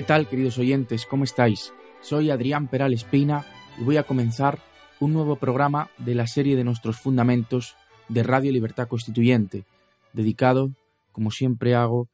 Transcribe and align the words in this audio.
¿Qué 0.00 0.06
tal, 0.06 0.28
queridos 0.28 0.56
oyentes? 0.56 1.04
¿Cómo 1.04 1.24
estáis? 1.24 1.74
Soy 2.00 2.30
Adrián 2.30 2.68
Peral 2.68 2.94
Espina 2.94 3.44
y 3.78 3.84
voy 3.84 3.98
a 3.98 4.04
comenzar 4.04 4.58
un 4.98 5.12
nuevo 5.12 5.36
programa 5.36 5.90
de 5.98 6.14
la 6.14 6.26
serie 6.26 6.56
de 6.56 6.64
nuestros 6.64 6.96
fundamentos 6.96 7.76
de 8.08 8.22
Radio 8.22 8.50
Libertad 8.50 8.88
Constituyente, 8.88 9.66
dedicado, 10.14 10.72
como 11.12 11.30
siempre 11.30 11.74
hago, 11.74 12.08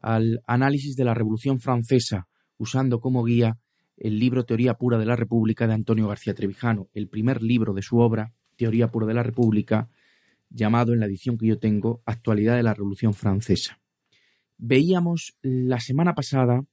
al 0.00 0.40
análisis 0.46 0.96
de 0.96 1.04
la 1.04 1.12
Revolución 1.12 1.60
Francesa, 1.60 2.26
usando 2.56 3.00
como 3.00 3.22
guía 3.22 3.58
el 3.98 4.18
libro 4.18 4.46
Teoría 4.46 4.72
Pura 4.72 4.96
de 4.96 5.04
la 5.04 5.14
República 5.14 5.66
de 5.66 5.74
Antonio 5.74 6.08
García 6.08 6.32
Trevijano, 6.32 6.88
el 6.94 7.06
primer 7.06 7.42
libro 7.42 7.74
de 7.74 7.82
su 7.82 7.98
obra, 7.98 8.32
Teoría 8.56 8.90
Pura 8.90 9.06
de 9.06 9.12
la 9.12 9.22
República, 9.22 9.90
llamado 10.48 10.94
en 10.94 11.00
la 11.00 11.06
edición 11.06 11.36
que 11.36 11.48
yo 11.48 11.58
tengo 11.58 12.00
Actualidad 12.06 12.56
de 12.56 12.62
la 12.62 12.72
Revolución 12.72 13.12
Francesa. 13.12 13.78
Veíamos 14.56 15.36
la 15.42 15.80
semana 15.80 16.14
pasada 16.14 16.64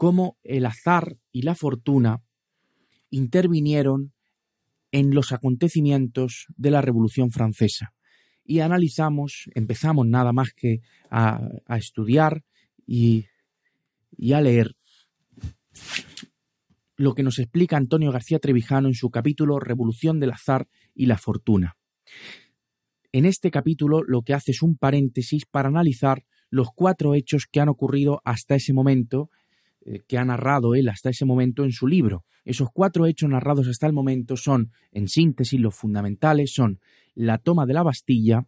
cómo 0.00 0.38
el 0.44 0.64
azar 0.64 1.18
y 1.30 1.42
la 1.42 1.54
fortuna 1.54 2.22
intervinieron 3.10 4.14
en 4.92 5.14
los 5.14 5.30
acontecimientos 5.30 6.46
de 6.56 6.70
la 6.70 6.80
Revolución 6.80 7.30
Francesa. 7.32 7.92
Y 8.42 8.60
analizamos, 8.60 9.50
empezamos 9.54 10.06
nada 10.06 10.32
más 10.32 10.54
que 10.56 10.80
a, 11.10 11.46
estudiar 11.76 12.44
y, 12.86 13.26
y 14.16 14.32
a 14.32 14.40
leer 14.40 14.74
lo 16.96 17.14
que 17.14 17.22
nos 17.22 17.38
explica 17.38 17.76
Antonio 17.76 18.10
García 18.10 18.38
Trevijano 18.38 18.88
en 18.88 18.94
su 18.94 19.10
capítulo 19.10 19.60
Revolución 19.60 20.18
del 20.18 20.32
Azar 20.32 20.66
y 20.94 21.04
la 21.06 21.18
Fortuna. 21.18 21.76
En 23.12 23.26
este 23.26 23.50
capítulo 23.50 24.02
lo 24.02 24.22
que 24.22 24.32
hace 24.32 24.52
es 24.52 24.62
un 24.62 24.78
paréntesis 24.78 25.44
para 25.44 25.68
analizar 25.68 26.24
los 26.48 26.68
cuatro 26.74 27.14
hechos 27.14 27.46
que 27.52 27.60
han 27.60 27.68
ocurrido 27.68 28.22
hasta 28.24 28.54
ese 28.54 28.72
momento 28.72 29.28
que 30.06 30.18
ha 30.18 30.24
narrado 30.24 30.74
él 30.74 30.88
hasta 30.88 31.10
ese 31.10 31.24
momento 31.24 31.64
en 31.64 31.72
su 31.72 31.86
libro. 31.86 32.24
Esos 32.44 32.68
cuatro 32.72 33.06
hechos 33.06 33.28
narrados 33.28 33.68
hasta 33.68 33.86
el 33.86 33.92
momento 33.92 34.36
son, 34.36 34.72
en 34.92 35.08
síntesis, 35.08 35.60
los 35.60 35.74
fundamentales 35.74 36.52
son 36.52 36.80
la 37.14 37.38
toma 37.38 37.66
de 37.66 37.74
la 37.74 37.82
Bastilla 37.82 38.46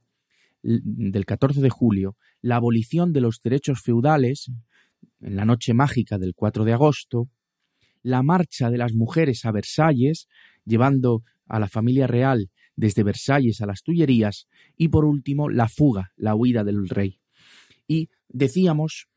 del 0.62 1.24
14 1.24 1.60
de 1.60 1.70
julio, 1.70 2.16
la 2.40 2.56
abolición 2.56 3.12
de 3.12 3.20
los 3.20 3.40
derechos 3.42 3.80
feudales 3.82 4.50
en 5.20 5.36
la 5.36 5.44
noche 5.44 5.74
mágica 5.74 6.18
del 6.18 6.34
4 6.34 6.64
de 6.64 6.72
agosto, 6.72 7.28
la 8.02 8.22
marcha 8.22 8.70
de 8.70 8.78
las 8.78 8.94
mujeres 8.94 9.44
a 9.44 9.52
Versalles, 9.52 10.28
llevando 10.64 11.22
a 11.46 11.58
la 11.58 11.68
familia 11.68 12.06
real 12.06 12.50
desde 12.76 13.02
Versalles 13.02 13.60
a 13.60 13.66
las 13.66 13.82
Tullerías, 13.82 14.46
y 14.76 14.88
por 14.88 15.04
último 15.04 15.48
la 15.48 15.68
fuga, 15.68 16.12
la 16.16 16.34
huida 16.34 16.64
del 16.64 16.88
rey. 16.88 17.20
Y 17.86 18.08
decíamos 18.28 19.08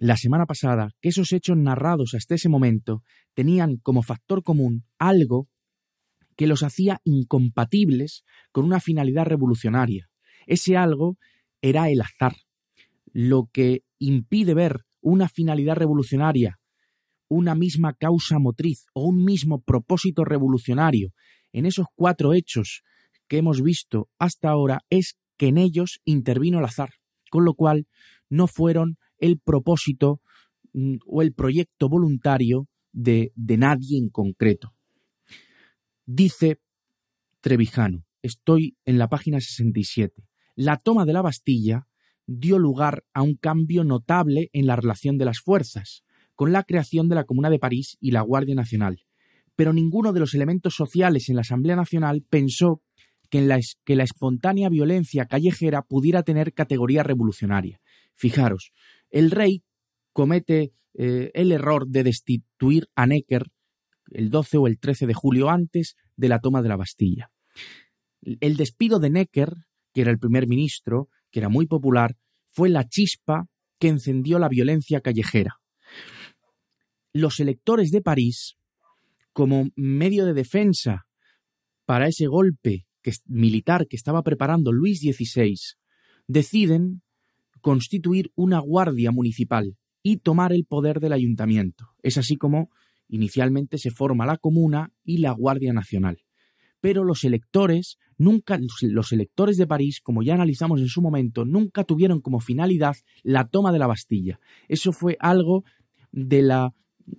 la 0.00 0.16
semana 0.16 0.46
pasada 0.46 0.92
que 1.02 1.10
esos 1.10 1.30
hechos 1.34 1.58
narrados 1.58 2.14
hasta 2.14 2.34
ese 2.34 2.48
momento 2.48 3.02
tenían 3.34 3.76
como 3.76 4.02
factor 4.02 4.42
común 4.42 4.86
algo 4.98 5.46
que 6.36 6.46
los 6.46 6.62
hacía 6.62 7.02
incompatibles 7.04 8.24
con 8.50 8.64
una 8.64 8.80
finalidad 8.80 9.26
revolucionaria. 9.26 10.08
Ese 10.46 10.78
algo 10.78 11.18
era 11.60 11.90
el 11.90 12.00
azar, 12.00 12.34
lo 13.12 13.50
que 13.52 13.82
impide 13.98 14.54
ver 14.54 14.86
una 15.02 15.28
finalidad 15.28 15.76
revolucionaria, 15.76 16.58
una 17.28 17.54
misma 17.54 17.92
causa 17.92 18.38
motriz 18.38 18.86
o 18.94 19.04
un 19.04 19.22
mismo 19.22 19.60
propósito 19.60 20.24
revolucionario 20.24 21.12
en 21.52 21.66
esos 21.66 21.88
cuatro 21.94 22.32
hechos 22.32 22.84
que 23.28 23.36
hemos 23.36 23.60
visto 23.60 24.08
hasta 24.18 24.48
ahora 24.48 24.80
es 24.88 25.18
que 25.36 25.48
en 25.48 25.58
ellos 25.58 26.00
intervino 26.06 26.58
el 26.58 26.64
azar, 26.64 26.88
con 27.30 27.44
lo 27.44 27.52
cual 27.52 27.86
no 28.30 28.46
fueron 28.46 28.96
el 29.20 29.38
propósito 29.38 30.20
mm, 30.72 30.96
o 31.06 31.22
el 31.22 31.32
proyecto 31.32 31.88
voluntario 31.88 32.68
de, 32.92 33.32
de 33.36 33.56
nadie 33.56 33.98
en 33.98 34.08
concreto. 34.08 34.74
Dice 36.06 36.58
Trevijano, 37.40 38.04
estoy 38.22 38.76
en 38.84 38.98
la 38.98 39.08
página 39.08 39.40
67, 39.40 40.24
la 40.56 40.76
toma 40.76 41.04
de 41.04 41.12
la 41.12 41.22
Bastilla 41.22 41.86
dio 42.26 42.58
lugar 42.58 43.04
a 43.12 43.22
un 43.22 43.34
cambio 43.34 43.82
notable 43.82 44.50
en 44.52 44.66
la 44.66 44.76
relación 44.76 45.18
de 45.18 45.24
las 45.24 45.40
fuerzas, 45.40 46.04
con 46.34 46.52
la 46.52 46.62
creación 46.62 47.08
de 47.08 47.16
la 47.16 47.24
Comuna 47.24 47.50
de 47.50 47.58
París 47.58 47.96
y 48.00 48.12
la 48.12 48.22
Guardia 48.22 48.54
Nacional. 48.54 49.04
Pero 49.56 49.72
ninguno 49.72 50.12
de 50.12 50.20
los 50.20 50.34
elementos 50.34 50.74
sociales 50.74 51.28
en 51.28 51.34
la 51.34 51.42
Asamblea 51.42 51.76
Nacional 51.76 52.24
pensó 52.28 52.82
que, 53.30 53.40
la, 53.40 53.58
que 53.84 53.96
la 53.96 54.04
espontánea 54.04 54.68
violencia 54.68 55.26
callejera 55.26 55.82
pudiera 55.82 56.22
tener 56.22 56.52
categoría 56.52 57.02
revolucionaria. 57.02 57.80
Fijaros, 58.14 58.72
el 59.10 59.30
rey 59.30 59.62
comete 60.12 60.72
eh, 60.94 61.30
el 61.34 61.52
error 61.52 61.86
de 61.86 62.04
destituir 62.04 62.88
a 62.94 63.06
Necker 63.06 63.50
el 64.10 64.30
12 64.30 64.58
o 64.58 64.66
el 64.66 64.78
13 64.78 65.06
de 65.06 65.14
julio 65.14 65.50
antes 65.50 65.96
de 66.16 66.28
la 66.28 66.40
toma 66.40 66.62
de 66.62 66.68
la 66.68 66.76
Bastilla. 66.76 67.30
El 68.22 68.56
despido 68.56 68.98
de 68.98 69.10
Necker, 69.10 69.54
que 69.94 70.02
era 70.02 70.10
el 70.10 70.18
primer 70.18 70.46
ministro, 70.46 71.08
que 71.30 71.40
era 71.40 71.48
muy 71.48 71.66
popular, 71.66 72.16
fue 72.50 72.68
la 72.68 72.86
chispa 72.88 73.46
que 73.78 73.88
encendió 73.88 74.38
la 74.38 74.48
violencia 74.48 75.00
callejera. 75.00 75.60
Los 77.12 77.40
electores 77.40 77.90
de 77.90 78.02
París, 78.02 78.56
como 79.32 79.70
medio 79.76 80.26
de 80.26 80.34
defensa 80.34 81.06
para 81.86 82.08
ese 82.08 82.26
golpe 82.26 82.86
militar 83.26 83.86
que 83.88 83.96
estaba 83.96 84.22
preparando 84.22 84.72
Luis 84.72 85.00
XVI, 85.00 85.56
deciden 86.26 87.02
constituir 87.60 88.30
una 88.34 88.58
guardia 88.60 89.10
municipal 89.10 89.76
y 90.02 90.18
tomar 90.18 90.52
el 90.52 90.64
poder 90.64 91.00
del 91.00 91.12
ayuntamiento. 91.12 91.88
Es 92.02 92.16
así 92.16 92.36
como 92.36 92.70
inicialmente 93.08 93.78
se 93.78 93.90
forma 93.90 94.26
la 94.26 94.38
comuna 94.38 94.92
y 95.04 95.18
la 95.18 95.32
Guardia 95.32 95.72
Nacional. 95.72 96.18
Pero 96.80 97.04
los 97.04 97.24
electores, 97.24 97.98
nunca, 98.16 98.58
los 98.80 99.12
electores 99.12 99.56
de 99.58 99.66
París, 99.66 100.00
como 100.00 100.22
ya 100.22 100.34
analizamos 100.34 100.80
en 100.80 100.88
su 100.88 101.02
momento, 101.02 101.44
nunca 101.44 101.84
tuvieron 101.84 102.20
como 102.20 102.40
finalidad 102.40 102.96
la 103.22 103.48
toma 103.48 103.72
de 103.72 103.78
la 103.78 103.86
Bastilla. 103.86 104.40
Eso 104.68 104.92
fue 104.92 105.16
algo 105.20 105.64
de 106.10 106.42
la, 106.42 106.72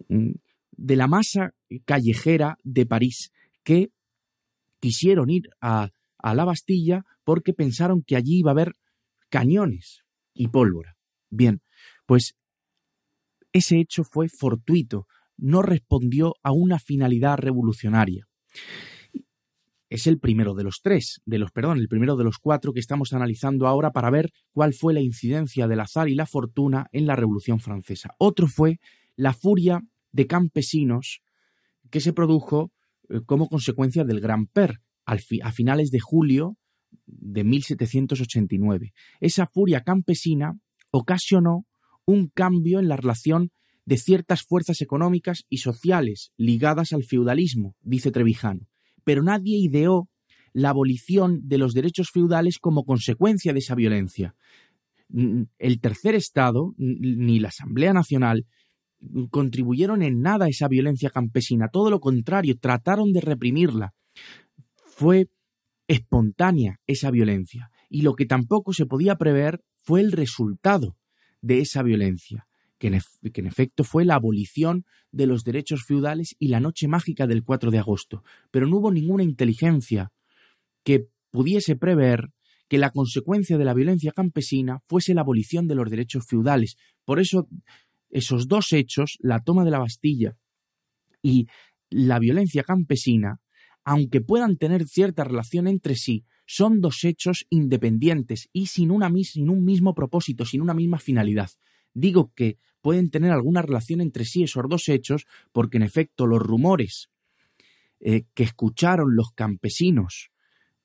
de 0.10 0.96
la 0.96 1.08
masa 1.08 1.54
callejera 1.86 2.58
de 2.64 2.86
París, 2.86 3.32
que 3.64 3.92
quisieron 4.80 5.30
ir 5.30 5.50
a, 5.60 5.92
a 6.18 6.34
la 6.34 6.46
Bastilla 6.46 7.06
porque 7.24 7.54
pensaron 7.54 8.02
que 8.02 8.16
allí 8.16 8.40
iba 8.40 8.50
a 8.50 8.54
haber 8.54 8.74
cañones, 9.30 10.04
y 10.34 10.48
pólvora. 10.48 10.96
Bien, 11.30 11.62
pues 12.06 12.36
ese 13.54 13.80
hecho 13.80 14.04
fue 14.04 14.30
fortuito, 14.30 15.08
no 15.38 15.62
respondió 15.62 16.36
a 16.44 16.52
una 16.52 16.80
finalidad 16.80 17.38
revolucionaria. 17.38 18.28
Es 19.90 20.08
el 20.08 20.20
primero 20.20 20.54
de 20.54 20.64
los 20.64 20.80
tres, 20.82 21.22
de 21.26 21.38
los, 21.38 21.52
perdón, 21.52 21.78
el 21.78 21.90
primero 21.90 22.16
de 22.16 22.24
los 22.24 22.38
cuatro 22.38 22.72
que 22.72 22.80
estamos 22.80 23.12
analizando 23.12 23.68
ahora 23.68 23.92
para 23.92 24.10
ver 24.10 24.32
cuál 24.54 24.74
fue 24.74 24.94
la 24.94 25.02
incidencia 25.02 25.68
del 25.68 25.82
azar 25.82 26.08
y 26.08 26.16
la 26.16 26.26
fortuna 26.26 26.88
en 26.94 27.06
la 27.08 27.18
Revolución 27.18 27.60
Francesa. 27.60 28.12
Otro 28.18 28.48
fue 28.48 28.80
la 29.18 29.34
furia 29.34 29.82
de 30.14 30.28
campesinos 30.28 31.22
que 31.90 32.00
se 32.00 32.14
produjo 32.14 32.72
eh, 33.10 33.20
como 33.26 33.50
consecuencia 33.50 34.06
del 34.06 34.22
Gran 34.22 34.48
Per 34.48 34.80
a 35.06 35.52
finales 35.52 35.92
de 35.92 36.00
julio 36.00 36.58
de 37.06 37.44
1789. 37.44 38.94
Esa 39.20 39.48
furia 39.48 39.82
campesina 39.82 40.58
ocasionó 40.92 41.66
un 42.06 42.28
cambio 42.28 42.80
en 42.80 42.88
la 42.88 42.98
relación 42.98 43.52
de 43.86 43.98
ciertas 43.98 44.44
fuerzas 44.44 44.82
económicas 44.82 45.44
y 45.50 45.58
sociales 45.58 46.32
ligadas 46.38 46.94
al 46.94 47.04
feudalismo, 47.04 47.76
dice 47.82 48.12
Trevijano, 48.12 48.68
pero 49.04 49.24
nadie 49.24 49.58
ideó 49.58 50.10
la 50.54 50.70
abolición 50.70 51.42
de 51.48 51.58
los 51.58 51.74
derechos 51.74 52.10
feudales 52.12 52.58
como 52.60 52.84
consecuencia 52.84 53.54
de 53.54 53.60
esa 53.60 53.76
violencia. 53.76 54.36
El 55.10 55.80
tercer 55.82 56.16
Estado, 56.16 56.74
ni 56.78 57.40
la 57.40 57.50
Asamblea 57.50 57.94
Nacional, 57.94 58.46
contribuyeron 59.30 60.04
en 60.04 60.22
nada 60.22 60.46
a 60.46 60.50
esa 60.50 60.68
violencia 60.68 61.10
campesina, 61.10 61.70
todo 61.70 61.90
lo 61.90 62.00
contrario, 62.00 62.58
trataron 62.60 63.12
de 63.12 63.22
reprimirla. 63.22 63.94
Fue 64.86 65.28
espontánea 65.92 66.80
esa 66.88 67.12
violencia, 67.12 67.70
y 67.90 68.04
lo 68.04 68.14
que 68.16 68.26
tampoco 68.26 68.72
se 68.72 68.86
podía 68.86 69.18
prever 69.18 69.62
fue 69.82 70.00
el 70.00 70.14
resultado 70.14 70.96
de 71.42 71.60
esa 71.60 71.84
violencia, 71.84 72.48
que 72.78 72.88
en, 72.88 73.46
efecto 73.46 73.84
fue 73.84 74.06
la 74.06 74.16
abolición 74.16 74.86
de 75.12 75.28
los 75.28 75.44
derechos 75.44 75.84
feudales 75.84 76.36
y 76.40 76.48
la 76.48 76.62
noche 76.62 76.88
mágica 76.88 77.28
del 77.28 77.44
4 77.44 77.72
de 77.72 77.80
agosto. 77.80 78.24
Pero 78.52 78.68
no 78.68 78.78
hubo 78.78 78.92
ninguna 78.92 79.24
inteligencia 79.24 80.14
que 80.84 81.08
pudiese 81.30 81.76
prever 81.76 82.30
que 82.70 82.78
la 82.78 82.92
consecuencia 82.92 83.58
de 83.58 83.66
la 83.66 83.74
violencia 83.74 84.14
campesina 84.14 84.80
fuese 84.88 85.14
la 85.14 85.22
abolición 85.22 85.68
de 85.68 85.76
los 85.76 85.90
derechos 85.90 86.26
feudales. 86.26 86.78
Por 87.04 87.20
eso, 87.20 87.50
esos 88.10 88.48
dos 88.48 88.72
hechos, 88.72 89.18
la 89.20 89.40
toma 89.40 89.66
de 89.66 89.72
la 89.72 89.80
Bastilla 89.80 90.38
y 91.22 91.48
la 91.90 92.18
violencia 92.18 92.64
campesina, 92.64 93.41
aunque 93.84 94.22
puedan 94.22 94.58
tener 94.58 94.88
cierta 94.88 95.24
relación 95.24 95.68
entre 95.68 95.96
sí, 95.96 96.26
son 96.46 96.82
dos 96.82 97.04
hechos 97.04 97.46
independientes 97.50 98.50
y 98.52 98.68
sin, 98.68 98.92
un 98.92 99.64
mismo 99.64 99.96
propósito, 99.96 100.46
sin 100.46 100.62
una 100.62 100.74
misma 100.74 101.00
finalidad. 101.00 101.50
Digo 101.94 102.32
que 102.36 102.58
pueden 102.82 103.10
tener 103.10 103.32
alguna 103.32 103.62
relación 103.62 104.02
entre 104.02 104.26
sí 104.26 104.44
esos 104.44 104.66
dos 104.68 104.90
hechos 104.90 105.26
porque 105.52 105.78
en 105.78 105.84
efecto 105.84 106.28
los 106.28 106.42
rumores 106.42 107.10
eh, 108.00 108.26
que 108.34 108.44
escucharon 108.44 109.16
los 109.16 109.32
campesinos 109.34 110.32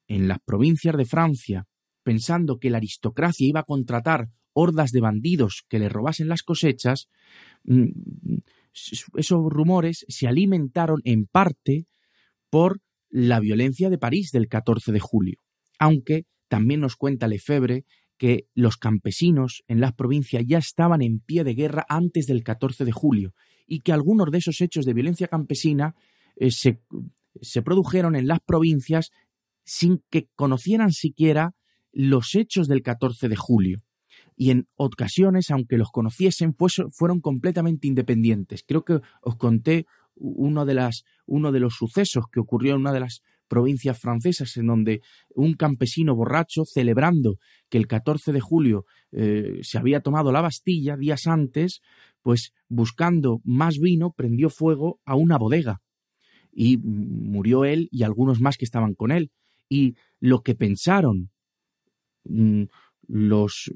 en 0.06 0.28
las 0.28 0.38
provincias 0.40 0.96
de 0.96 1.04
Francia 1.04 1.66
pensando 2.02 2.60
que 2.60 2.70
la 2.70 2.76
aristocracia 2.76 3.48
iba 3.48 3.60
a 3.60 3.64
contratar 3.64 4.28
hordas 4.52 4.92
de 4.92 5.00
bandidos 5.00 5.64
que 5.68 5.78
le 5.78 5.88
robasen 5.88 6.28
las 6.28 6.42
cosechas, 6.42 7.08
mm, 7.64 7.88
esos 9.16 9.40
rumores 9.50 10.06
se 10.08 10.28
alimentaron 10.28 11.00
en 11.04 11.26
parte 11.26 11.86
por 12.48 12.80
la 13.08 13.40
violencia 13.40 13.90
de 13.90 13.98
París 13.98 14.30
del 14.32 14.48
14 14.48 14.92
de 14.92 15.00
julio 15.00 15.38
aunque 15.78 16.26
también 16.48 16.80
nos 16.80 16.96
cuenta 16.96 17.28
Lefebvre 17.28 17.84
que 18.18 18.46
los 18.54 18.76
campesinos 18.76 19.62
en 19.68 19.80
las 19.80 19.92
provincias 19.92 20.44
ya 20.46 20.58
estaban 20.58 21.02
en 21.02 21.20
pie 21.20 21.44
de 21.44 21.54
guerra 21.54 21.84
antes 21.88 22.26
del 22.26 22.42
14 22.42 22.84
de 22.84 22.92
julio 22.92 23.34
y 23.66 23.80
que 23.80 23.92
algunos 23.92 24.30
de 24.30 24.38
esos 24.38 24.60
hechos 24.60 24.86
de 24.86 24.94
violencia 24.94 25.28
campesina 25.28 25.94
eh, 26.36 26.50
se, 26.50 26.80
se 27.40 27.62
produjeron 27.62 28.16
en 28.16 28.26
las 28.26 28.40
provincias 28.40 29.10
sin 29.64 30.02
que 30.10 30.28
conocieran 30.34 30.92
siquiera 30.92 31.54
los 31.92 32.34
hechos 32.34 32.68
del 32.68 32.82
14 32.82 33.28
de 33.28 33.36
julio. 33.36 33.78
Y 34.36 34.50
en 34.50 34.68
ocasiones, 34.76 35.50
aunque 35.50 35.78
los 35.78 35.90
conociesen, 35.90 36.54
fueron 36.54 37.20
completamente 37.20 37.88
independientes. 37.88 38.62
Creo 38.66 38.84
que 38.84 39.00
os 39.22 39.36
conté 39.36 39.86
uno 40.16 40.64
de, 40.64 40.74
las, 40.74 41.04
uno 41.26 41.52
de 41.52 41.60
los 41.60 41.74
sucesos 41.74 42.24
que 42.30 42.40
ocurrió 42.40 42.74
en 42.74 42.80
una 42.80 42.92
de 42.92 43.00
las 43.00 43.22
provincias 43.48 43.98
francesas 43.98 44.56
en 44.56 44.66
donde 44.66 45.02
un 45.34 45.54
campesino 45.54 46.14
borracho 46.14 46.64
celebrando 46.64 47.38
que 47.68 47.78
el 47.78 47.86
14 47.86 48.32
de 48.32 48.40
julio 48.40 48.84
eh, 49.12 49.60
se 49.62 49.78
había 49.78 50.00
tomado 50.00 50.32
la 50.32 50.40
Bastilla 50.40 50.96
días 50.96 51.26
antes, 51.26 51.80
pues 52.22 52.52
buscando 52.68 53.40
más 53.44 53.78
vino 53.78 54.12
prendió 54.12 54.50
fuego 54.50 55.00
a 55.04 55.14
una 55.14 55.38
bodega 55.38 55.80
y 56.52 56.78
murió 56.78 57.64
él 57.64 57.88
y 57.92 58.02
algunos 58.02 58.40
más 58.40 58.56
que 58.56 58.64
estaban 58.64 58.94
con 58.94 59.12
él. 59.12 59.30
Y 59.68 59.94
lo 60.20 60.42
que 60.42 60.54
pensaron 60.54 61.30
mm, 62.24 62.64
los 63.08 63.70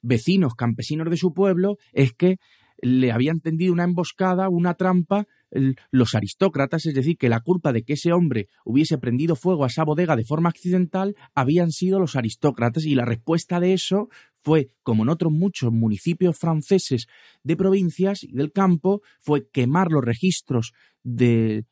vecinos 0.00 0.54
campesinos 0.54 1.10
de 1.10 1.16
su 1.16 1.32
pueblo 1.32 1.76
es 1.92 2.12
que 2.14 2.38
le 2.80 3.12
habían 3.12 3.40
tendido 3.40 3.72
una 3.72 3.84
emboscada, 3.84 4.48
una 4.48 4.74
trampa, 4.74 5.26
los 5.90 6.14
aristócratas, 6.14 6.86
es 6.86 6.94
decir, 6.94 7.16
que 7.16 7.28
la 7.28 7.40
culpa 7.40 7.72
de 7.72 7.82
que 7.82 7.94
ese 7.94 8.12
hombre 8.12 8.48
hubiese 8.64 8.98
prendido 8.98 9.34
fuego 9.34 9.64
a 9.64 9.68
esa 9.68 9.84
bodega 9.84 10.14
de 10.14 10.24
forma 10.24 10.50
accidental 10.50 11.16
habían 11.34 11.72
sido 11.72 11.98
los 11.98 12.16
aristócratas 12.16 12.84
y 12.84 12.94
la 12.94 13.04
respuesta 13.04 13.58
de 13.58 13.72
eso 13.72 14.08
fue, 14.42 14.70
como 14.82 15.02
en 15.02 15.08
otros 15.08 15.32
muchos 15.32 15.72
municipios 15.72 16.38
franceses 16.38 17.06
de 17.42 17.56
provincias 17.56 18.24
y 18.24 18.32
del 18.32 18.52
campo, 18.52 19.02
fue 19.20 19.48
quemar 19.48 19.90
los 19.90 20.04
registros 20.04 20.72
de, 21.02 21.64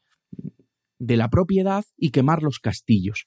de 0.98 1.16
la 1.16 1.28
propiedad 1.28 1.84
y 1.96 2.10
quemar 2.10 2.42
los 2.42 2.58
castillos. 2.58 3.26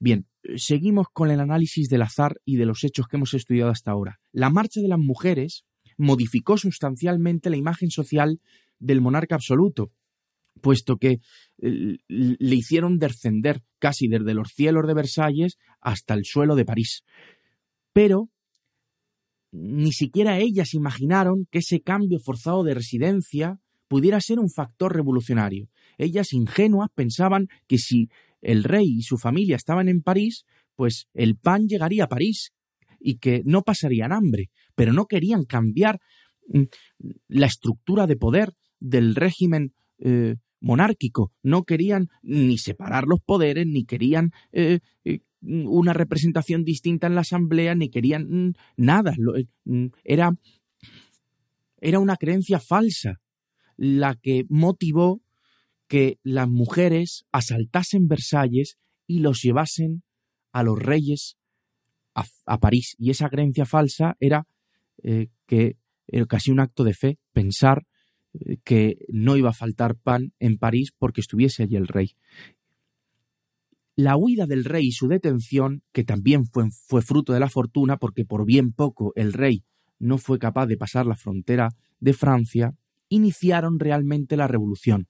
Bien, 0.00 0.26
seguimos 0.56 1.06
con 1.12 1.30
el 1.30 1.40
análisis 1.40 1.88
del 1.88 2.02
azar 2.02 2.40
y 2.44 2.56
de 2.56 2.66
los 2.66 2.84
hechos 2.84 3.06
que 3.06 3.16
hemos 3.16 3.32
estudiado 3.34 3.70
hasta 3.70 3.90
ahora. 3.90 4.18
La 4.32 4.50
marcha 4.50 4.80
de 4.80 4.88
las 4.88 4.98
mujeres 4.98 5.64
modificó 5.96 6.56
sustancialmente 6.56 7.50
la 7.50 7.56
imagen 7.56 7.90
social 7.90 8.40
del 8.78 9.00
monarca 9.00 9.34
absoluto, 9.34 9.92
puesto 10.60 10.96
que 10.96 11.18
eh, 11.58 11.98
le 12.08 12.54
hicieron 12.54 12.98
descender 12.98 13.62
casi 13.78 14.08
desde 14.08 14.34
los 14.34 14.52
cielos 14.54 14.86
de 14.86 14.94
Versalles 14.94 15.58
hasta 15.80 16.14
el 16.14 16.24
suelo 16.24 16.56
de 16.56 16.64
París. 16.64 17.02
Pero 17.92 18.30
ni 19.52 19.92
siquiera 19.92 20.38
ellas 20.38 20.74
imaginaron 20.74 21.46
que 21.50 21.58
ese 21.58 21.80
cambio 21.80 22.18
forzado 22.18 22.64
de 22.64 22.74
residencia 22.74 23.60
pudiera 23.86 24.20
ser 24.20 24.40
un 24.40 24.50
factor 24.50 24.94
revolucionario. 24.94 25.68
Ellas 25.96 26.32
ingenuas 26.32 26.88
pensaban 26.92 27.46
que 27.68 27.78
si 27.78 28.08
el 28.42 28.64
rey 28.64 28.96
y 28.98 29.02
su 29.02 29.16
familia 29.16 29.54
estaban 29.54 29.88
en 29.88 30.02
París, 30.02 30.44
pues 30.74 31.06
el 31.14 31.36
pan 31.36 31.66
llegaría 31.68 32.04
a 32.04 32.08
París 32.08 32.52
y 32.98 33.18
que 33.18 33.42
no 33.44 33.62
pasarían 33.62 34.12
hambre, 34.12 34.50
pero 34.74 34.92
no 34.92 35.06
querían 35.06 35.44
cambiar 35.44 36.00
mm, 36.48 36.62
la 37.28 37.46
estructura 37.46 38.06
de 38.06 38.16
poder 38.16 38.52
del 38.80 39.14
régimen 39.14 39.74
eh, 39.98 40.36
monárquico, 40.60 41.32
no 41.42 41.64
querían 41.64 42.08
ni 42.22 42.58
separar 42.58 43.04
los 43.04 43.20
poderes, 43.20 43.66
ni 43.66 43.84
querían 43.84 44.30
eh, 44.52 44.80
eh, 45.04 45.20
una 45.42 45.92
representación 45.92 46.64
distinta 46.64 47.06
en 47.06 47.14
la 47.14 47.20
asamblea, 47.20 47.74
ni 47.74 47.90
querían 47.90 48.26
mm, 48.28 48.52
nada. 48.76 49.14
Mm, 49.64 49.86
era, 50.04 50.32
era 51.80 51.98
una 51.98 52.16
creencia 52.16 52.60
falsa 52.60 53.20
la 53.76 54.14
que 54.14 54.46
motivó 54.48 55.22
que 55.86 56.18
las 56.22 56.48
mujeres 56.48 57.26
asaltasen 57.30 58.08
Versalles 58.08 58.78
y 59.06 59.18
los 59.18 59.42
llevasen 59.42 60.02
a 60.52 60.62
los 60.62 60.78
reyes 60.78 61.36
a, 62.14 62.58
París. 62.58 62.94
Y 62.98 63.10
esa 63.10 63.28
creencia 63.28 63.66
falsa 63.66 64.16
era 64.20 64.46
eh, 65.02 65.28
que 65.46 65.76
era 66.06 66.26
casi 66.26 66.50
un 66.50 66.60
acto 66.60 66.84
de 66.84 66.94
fe 66.94 67.18
pensar 67.32 67.86
eh, 68.34 68.58
que 68.64 68.98
no 69.08 69.36
iba 69.36 69.50
a 69.50 69.54
faltar 69.54 69.96
pan 69.96 70.32
en 70.38 70.58
París 70.58 70.92
porque 70.98 71.20
estuviese 71.20 71.62
allí 71.62 71.76
el 71.76 71.88
rey. 71.88 72.12
La 73.96 74.16
huida 74.16 74.46
del 74.46 74.64
rey 74.64 74.88
y 74.88 74.92
su 74.92 75.06
detención, 75.06 75.82
que 75.92 76.02
también 76.02 76.46
fue, 76.46 76.64
fue 76.88 77.00
fruto 77.00 77.32
de 77.32 77.40
la 77.40 77.48
fortuna, 77.48 77.96
porque 77.96 78.24
por 78.24 78.44
bien 78.44 78.72
poco 78.72 79.12
el 79.14 79.32
rey 79.32 79.64
no 80.00 80.18
fue 80.18 80.38
capaz 80.38 80.66
de 80.66 80.76
pasar 80.76 81.06
la 81.06 81.16
frontera 81.16 81.70
de 82.00 82.12
Francia, 82.12 82.72
iniciaron 83.08 83.78
realmente 83.78 84.36
la 84.36 84.48
revolución. 84.48 85.06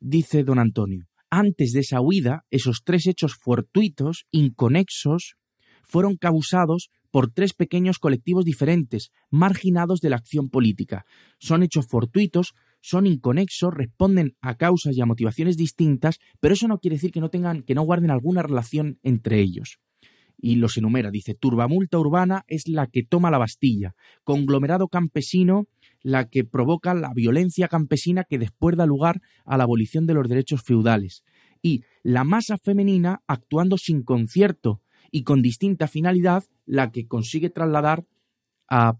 Dice 0.00 0.44
don 0.44 0.58
Antonio, 0.58 1.06
antes 1.30 1.72
de 1.72 1.80
esa 1.80 2.00
huida, 2.00 2.44
esos 2.50 2.82
tres 2.84 3.06
hechos 3.06 3.34
fortuitos, 3.34 4.26
inconexos, 4.30 5.36
fueron 5.82 6.16
causados 6.16 6.90
por 7.10 7.30
tres 7.30 7.54
pequeños 7.54 7.98
colectivos 7.98 8.44
diferentes, 8.44 9.10
marginados 9.30 10.00
de 10.00 10.10
la 10.10 10.16
acción 10.16 10.50
política. 10.50 11.04
Son 11.38 11.62
hechos 11.62 11.86
fortuitos, 11.86 12.54
son 12.80 13.06
inconexos, 13.06 13.74
responden 13.74 14.36
a 14.40 14.56
causas 14.56 14.96
y 14.96 15.00
a 15.00 15.06
motivaciones 15.06 15.56
distintas, 15.56 16.18
pero 16.40 16.54
eso 16.54 16.68
no 16.68 16.78
quiere 16.78 16.96
decir 16.96 17.10
que 17.10 17.20
no 17.20 17.30
tengan, 17.30 17.62
que 17.62 17.74
no 17.74 17.82
guarden 17.82 18.10
alguna 18.10 18.42
relación 18.42 18.98
entre 19.02 19.40
ellos. 19.40 19.78
Y 20.40 20.54
los 20.54 20.76
enumera, 20.76 21.10
dice, 21.10 21.34
turbamulta 21.34 21.98
urbana 21.98 22.44
es 22.46 22.68
la 22.68 22.86
que 22.86 23.02
toma 23.02 23.30
la 23.30 23.38
Bastilla, 23.38 23.94
conglomerado 24.22 24.86
campesino 24.86 25.66
la 26.00 26.28
que 26.28 26.44
provoca 26.44 26.94
la 26.94 27.12
violencia 27.12 27.66
campesina 27.66 28.22
que 28.22 28.38
después 28.38 28.76
da 28.76 28.86
lugar 28.86 29.20
a 29.44 29.56
la 29.56 29.64
abolición 29.64 30.06
de 30.06 30.14
los 30.14 30.28
derechos 30.28 30.62
feudales, 30.62 31.24
y 31.60 31.82
la 32.04 32.22
masa 32.22 32.56
femenina 32.56 33.20
actuando 33.26 33.78
sin 33.78 34.04
concierto 34.04 34.80
y 35.10 35.22
con 35.22 35.42
distinta 35.42 35.88
finalidad 35.88 36.44
la 36.66 36.90
que 36.90 37.06
consigue 37.06 37.50
trasladar 37.50 38.06
a 38.68 38.98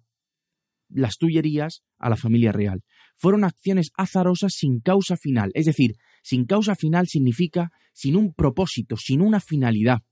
las 0.88 1.18
Tullerías 1.18 1.82
a 1.98 2.08
la 2.08 2.16
familia 2.16 2.52
real. 2.52 2.82
Fueron 3.16 3.44
acciones 3.44 3.90
azarosas 3.96 4.54
sin 4.54 4.80
causa 4.80 5.16
final, 5.16 5.50
es 5.54 5.66
decir, 5.66 5.96
sin 6.22 6.46
causa 6.46 6.74
final 6.74 7.06
significa 7.08 7.70
sin 7.92 8.16
un 8.16 8.32
propósito, 8.32 8.96
sin 8.96 9.20
una 9.20 9.40
finalidad, 9.40 10.02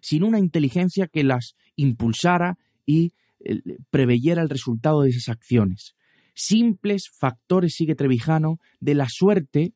sin 0.00 0.24
una 0.24 0.38
inteligencia 0.38 1.06
que 1.06 1.24
las 1.24 1.54
impulsara 1.76 2.58
y 2.86 3.12
eh, 3.40 3.60
preveyera 3.90 4.42
el 4.42 4.48
resultado 4.48 5.02
de 5.02 5.10
esas 5.10 5.28
acciones. 5.28 5.94
Simples 6.34 7.10
factores, 7.16 7.74
sigue 7.74 7.94
Trevijano, 7.94 8.58
de 8.80 8.94
la 8.94 9.06
suerte 9.08 9.74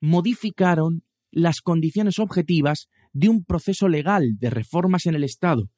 modificaron 0.00 1.02
las 1.30 1.60
condiciones 1.60 2.18
objetivas 2.18 2.88
de 3.12 3.28
un 3.28 3.44
proceso 3.44 3.88
legal 3.88 4.38
de 4.38 4.50
reformas 4.50 5.06
en 5.06 5.14
el 5.14 5.24
Estado. 5.24 5.70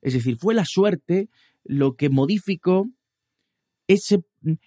Es 0.00 0.14
decir, 0.14 0.36
fue 0.36 0.54
la 0.54 0.64
suerte 0.64 1.28
lo 1.64 1.94
que 1.94 2.10
modificó 2.10 2.88
ese, 3.86 4.20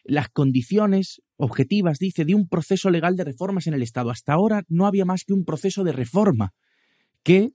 las 0.04 0.30
condiciones 0.30 1.22
objetivas, 1.38 2.00
dice, 2.00 2.26
de 2.26 2.36
un 2.36 2.48
proceso 2.48 2.90
legal 2.90 3.16
de 3.16 3.26
reformas 3.26 3.68
en 3.68 3.74
el 3.74 3.82
Estado. 3.82 4.10
Hasta 4.10 4.34
ahora 4.34 4.64
no 4.68 4.86
había 4.86 5.06
más 5.06 5.24
que 5.24 5.34
un 5.34 5.46
proceso 5.46 5.84
de 5.84 5.92
reforma 5.92 6.54
que 7.24 7.52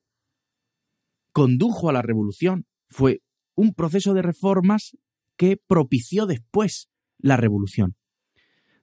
condujo 1.33 1.89
a 1.89 1.93
la 1.93 2.03
revolución. 2.03 2.67
Fue 2.89 3.23
un 3.55 3.75
proceso 3.75 4.15
de 4.15 4.23
reformas 4.23 4.97
que 5.37 5.57
propició 5.57 6.27
después 6.27 6.91
la 7.19 7.37
revolución, 7.37 7.97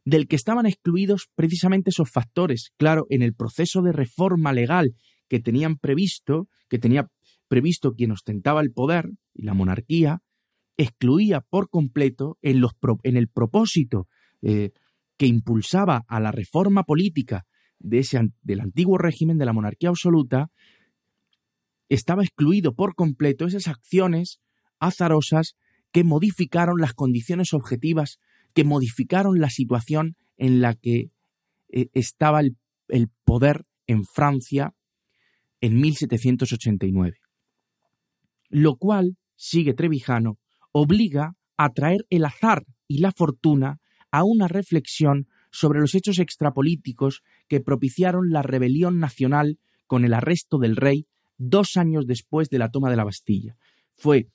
del 0.06 0.28
que 0.28 0.36
estaban 0.36 0.66
excluidos 0.66 1.30
precisamente 1.36 1.90
esos 1.90 2.10
factores. 2.10 2.72
Claro, 2.78 3.06
en 3.10 3.22
el 3.22 3.36
proceso 3.36 3.82
de 3.82 3.92
reforma 3.92 4.54
legal 4.54 4.96
que 5.28 5.40
tenían 5.40 5.78
previsto, 5.78 6.48
que 6.70 6.80
tenía 6.80 7.10
previsto 7.48 7.94
quien 7.94 8.12
ostentaba 8.12 8.62
el 8.62 8.72
poder 8.72 9.12
y 9.34 9.44
la 9.44 9.54
monarquía, 9.54 10.22
excluía 10.78 11.42
por 11.42 11.70
completo 11.70 12.38
en, 12.42 12.62
los, 12.62 12.74
en 13.04 13.18
el 13.18 13.28
propósito 13.28 14.08
eh, 14.42 14.72
que 15.18 15.26
impulsaba 15.26 16.06
a 16.08 16.20
la 16.20 16.32
reforma 16.32 16.84
política 16.84 17.46
de 17.80 18.00
ese, 18.00 18.20
del 18.42 18.62
antiguo 18.62 18.98
régimen 18.98 19.38
de 19.38 19.46
la 19.46 19.54
monarquía 19.54 19.90
absoluta, 19.90 20.50
estaba 21.90 22.24
excluido 22.24 22.76
por 22.76 22.96
completo 22.96 23.48
esas 23.48 23.68
acciones 23.68 24.40
azarosas 24.80 25.56
que 25.92 26.04
modificaron 26.04 26.80
las 26.80 26.94
condiciones 26.94 27.54
objetivas, 27.54 28.20
que 28.54 28.64
modificaron 28.64 29.40
la 29.40 29.50
situación 29.50 30.16
en 30.38 30.62
la 30.62 30.76
que 30.76 31.12
eh, 31.70 31.88
estaba 31.94 32.42
el, 32.42 32.58
el 32.88 33.10
poder 33.24 33.66
en 33.88 34.04
Francia 34.06 34.74
en 35.62 35.80
1789. 35.80 37.18
Lo 38.50 38.76
cual, 38.76 39.18
sigue 39.36 39.74
Trevijano, 39.74 40.38
obliga 40.72 41.34
a 41.58 41.70
traer 41.70 42.06
el 42.10 42.26
azar 42.26 42.66
y 42.88 43.00
la 43.00 43.12
fortuna 43.12 43.80
a 44.12 44.24
una 44.24 44.48
reflexión 44.48 45.28
sobre 45.52 45.80
los 45.80 45.96
hechos 45.96 46.20
extrapolíticos 46.20 47.24
que 47.48 47.62
propiciaron 47.62 48.30
la 48.30 48.42
rebelión 48.42 49.00
nacional 49.00 49.60
con 49.86 50.06
el 50.06 50.14
arresto 50.14 50.60
del 50.60 50.76
rey 50.76 51.08
dos 51.38 51.78
años 51.78 52.06
después 52.08 52.50
de 52.50 52.60
la 52.60 52.70
toma 52.70 52.90
de 52.90 52.96
la 52.96 53.04
Bastilla. 53.04 53.56
Fue 53.92 54.28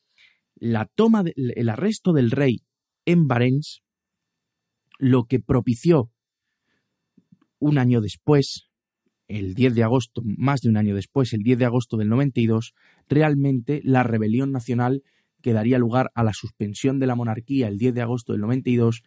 la 0.56 0.86
toma 0.86 1.24
el 1.36 1.68
arresto 1.68 2.12
del 2.12 2.30
rey 2.30 2.62
en 3.04 3.26
Barents 3.26 3.82
lo 4.98 5.24
que 5.24 5.40
propició 5.40 6.10
un 7.58 7.78
año 7.78 8.00
después, 8.00 8.68
el 9.32 9.54
10 9.54 9.74
de 9.74 9.82
agosto, 9.82 10.22
más 10.24 10.60
de 10.60 10.68
un 10.68 10.76
año 10.76 10.94
después, 10.94 11.32
el 11.32 11.42
10 11.42 11.58
de 11.58 11.64
agosto 11.64 11.96
del 11.96 12.08
92, 12.08 12.74
realmente 13.08 13.80
la 13.84 14.02
rebelión 14.02 14.52
nacional 14.52 15.02
que 15.42 15.52
daría 15.52 15.78
lugar 15.78 16.10
a 16.14 16.22
la 16.22 16.32
suspensión 16.32 16.98
de 16.98 17.06
la 17.06 17.16
monarquía 17.16 17.68
el 17.68 17.78
10 17.78 17.94
de 17.94 18.02
agosto 18.02 18.32
del 18.32 18.42
92 18.42 19.02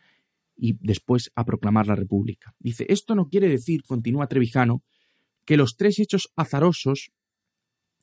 y 0.58 0.76
después 0.80 1.32
a 1.36 1.46
proclamar 1.46 1.88
la 1.88 1.96
República. 1.96 2.54
Dice, 2.60 2.86
esto 2.90 3.16
no 3.16 3.28
quiere 3.28 3.48
decir, 3.48 3.84
continúa 3.84 4.28
Trevijano, 4.28 4.84
que 5.46 5.58
los 5.58 5.76
tres 5.76 6.00
hechos 6.00 6.32
azarosos 6.36 7.12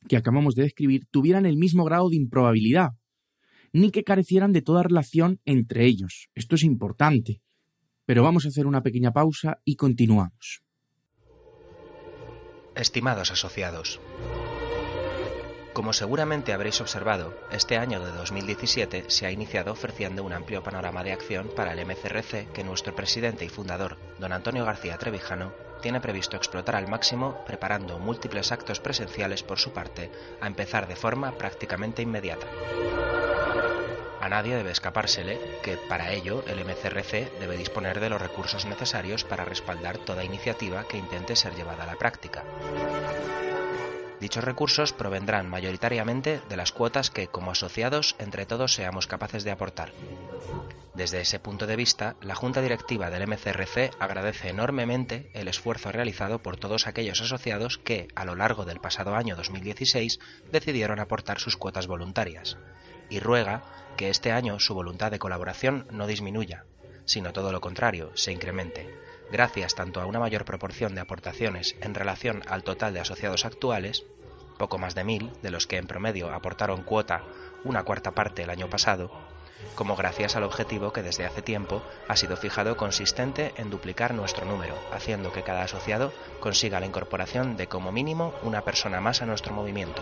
que 0.07 0.17
acabamos 0.17 0.55
de 0.55 0.63
describir 0.63 1.05
tuvieran 1.11 1.45
el 1.45 1.57
mismo 1.57 1.83
grado 1.83 2.09
de 2.09 2.15
improbabilidad, 2.15 2.91
ni 3.71 3.91
que 3.91 4.03
carecieran 4.03 4.51
de 4.51 4.61
toda 4.61 4.83
relación 4.83 5.39
entre 5.45 5.85
ellos. 5.85 6.29
Esto 6.35 6.55
es 6.55 6.63
importante. 6.63 7.41
Pero 8.05 8.21
vamos 8.21 8.45
a 8.45 8.49
hacer 8.49 8.67
una 8.67 8.83
pequeña 8.83 9.11
pausa 9.11 9.59
y 9.63 9.75
continuamos. 9.75 10.61
Estimados 12.75 13.31
asociados, 13.31 13.99
como 15.73 15.91
seguramente 15.91 16.53
habréis 16.53 16.79
observado, 16.81 17.33
este 17.51 17.77
año 17.77 17.99
de 17.99 18.11
2017 18.11 19.05
se 19.09 19.25
ha 19.25 19.31
iniciado 19.31 19.71
ofreciendo 19.71 20.23
un 20.23 20.31
amplio 20.31 20.61
panorama 20.61 21.03
de 21.03 21.11
acción 21.11 21.49
para 21.55 21.73
el 21.73 21.83
MCRC 21.83 22.51
que 22.51 22.63
nuestro 22.63 22.95
presidente 22.95 23.43
y 23.43 23.49
fundador, 23.49 23.97
don 24.19 24.33
Antonio 24.33 24.65
García 24.65 24.99
Trevijano, 24.99 25.51
tiene 25.81 25.99
previsto 25.99 26.37
explotar 26.37 26.75
al 26.75 26.87
máximo 26.87 27.43
preparando 27.45 27.97
múltiples 27.97 28.51
actos 28.51 28.79
presenciales 28.79 29.41
por 29.41 29.57
su 29.57 29.73
parte, 29.73 30.11
a 30.41 30.47
empezar 30.47 30.87
de 30.87 30.95
forma 30.95 31.31
prácticamente 31.37 32.03
inmediata. 32.03 32.47
A 34.23 34.29
nadie 34.29 34.55
debe 34.55 34.71
escapársele 34.71 35.37
que, 35.63 35.75
para 35.75 36.13
ello, 36.13 36.45
el 36.47 36.63
MCRC 36.63 37.39
debe 37.41 37.57
disponer 37.57 37.99
de 37.99 38.09
los 38.09 38.21
recursos 38.21 38.63
necesarios 38.63 39.25
para 39.25 39.43
respaldar 39.43 39.97
toda 39.97 40.23
iniciativa 40.23 40.87
que 40.87 40.97
intente 40.97 41.35
ser 41.35 41.55
llevada 41.55 41.83
a 41.83 41.87
la 41.87 41.97
práctica. 41.97 42.45
Dichos 44.21 44.45
recursos 44.45 44.93
provendrán 44.93 45.49
mayoritariamente 45.49 46.39
de 46.47 46.55
las 46.55 46.71
cuotas 46.71 47.09
que, 47.09 47.27
como 47.27 47.51
asociados, 47.51 48.15
entre 48.17 48.45
todos 48.45 48.73
seamos 48.73 49.07
capaces 49.07 49.43
de 49.43 49.51
aportar. 49.51 49.91
Desde 50.93 51.19
ese 51.19 51.39
punto 51.39 51.67
de 51.67 51.75
vista, 51.75 52.15
la 52.21 52.35
Junta 52.35 52.61
Directiva 52.61 53.09
del 53.09 53.27
MCRC 53.27 53.91
agradece 53.99 54.47
enormemente 54.47 55.31
el 55.33 55.49
esfuerzo 55.49 55.91
realizado 55.91 56.39
por 56.39 56.55
todos 56.55 56.87
aquellos 56.87 57.19
asociados 57.19 57.77
que, 57.77 58.07
a 58.15 58.23
lo 58.23 58.35
largo 58.35 58.63
del 58.63 58.79
pasado 58.79 59.15
año 59.15 59.35
2016, 59.35 60.21
decidieron 60.49 61.01
aportar 61.01 61.41
sus 61.41 61.57
cuotas 61.57 61.87
voluntarias, 61.87 62.57
y 63.13 63.19
ruega 63.19 63.61
que 63.95 64.09
este 64.09 64.31
año 64.31 64.59
su 64.59 64.73
voluntad 64.73 65.11
de 65.11 65.19
colaboración 65.19 65.85
no 65.91 66.07
disminuya, 66.07 66.65
sino 67.05 67.31
todo 67.31 67.51
lo 67.51 67.61
contrario, 67.61 68.09
se 68.15 68.31
incremente, 68.31 68.91
gracias 69.31 69.75
tanto 69.75 70.01
a 70.01 70.07
una 70.07 70.19
mayor 70.19 70.45
proporción 70.45 70.95
de 70.95 71.01
aportaciones 71.01 71.75
en 71.81 71.93
relación 71.93 72.41
al 72.47 72.63
total 72.63 72.91
de 72.95 73.01
asociados 73.01 73.45
actuales, 73.45 74.03
poco 74.57 74.79
más 74.79 74.95
de 74.95 75.03
mil, 75.03 75.31
de 75.43 75.51
los 75.51 75.67
que 75.67 75.77
en 75.77 75.85
promedio 75.85 76.33
aportaron 76.33 76.81
cuota 76.81 77.21
una 77.63 77.83
cuarta 77.83 78.13
parte 78.13 78.41
el 78.41 78.49
año 78.49 78.67
pasado, 78.67 79.11
como 79.75 79.95
gracias 79.95 80.35
al 80.35 80.43
objetivo 80.43 80.91
que 80.91 81.03
desde 81.03 81.25
hace 81.25 81.43
tiempo 81.43 81.83
ha 82.07 82.15
sido 82.15 82.35
fijado 82.35 82.77
consistente 82.77 83.53
en 83.57 83.69
duplicar 83.69 84.15
nuestro 84.15 84.47
número, 84.47 84.73
haciendo 84.91 85.31
que 85.31 85.43
cada 85.43 85.61
asociado 85.61 86.11
consiga 86.39 86.79
la 86.79 86.87
incorporación 86.87 87.57
de 87.57 87.67
como 87.67 87.91
mínimo 87.91 88.33
una 88.41 88.63
persona 88.63 89.01
más 89.01 89.21
a 89.21 89.27
nuestro 89.27 89.53
movimiento. 89.53 90.01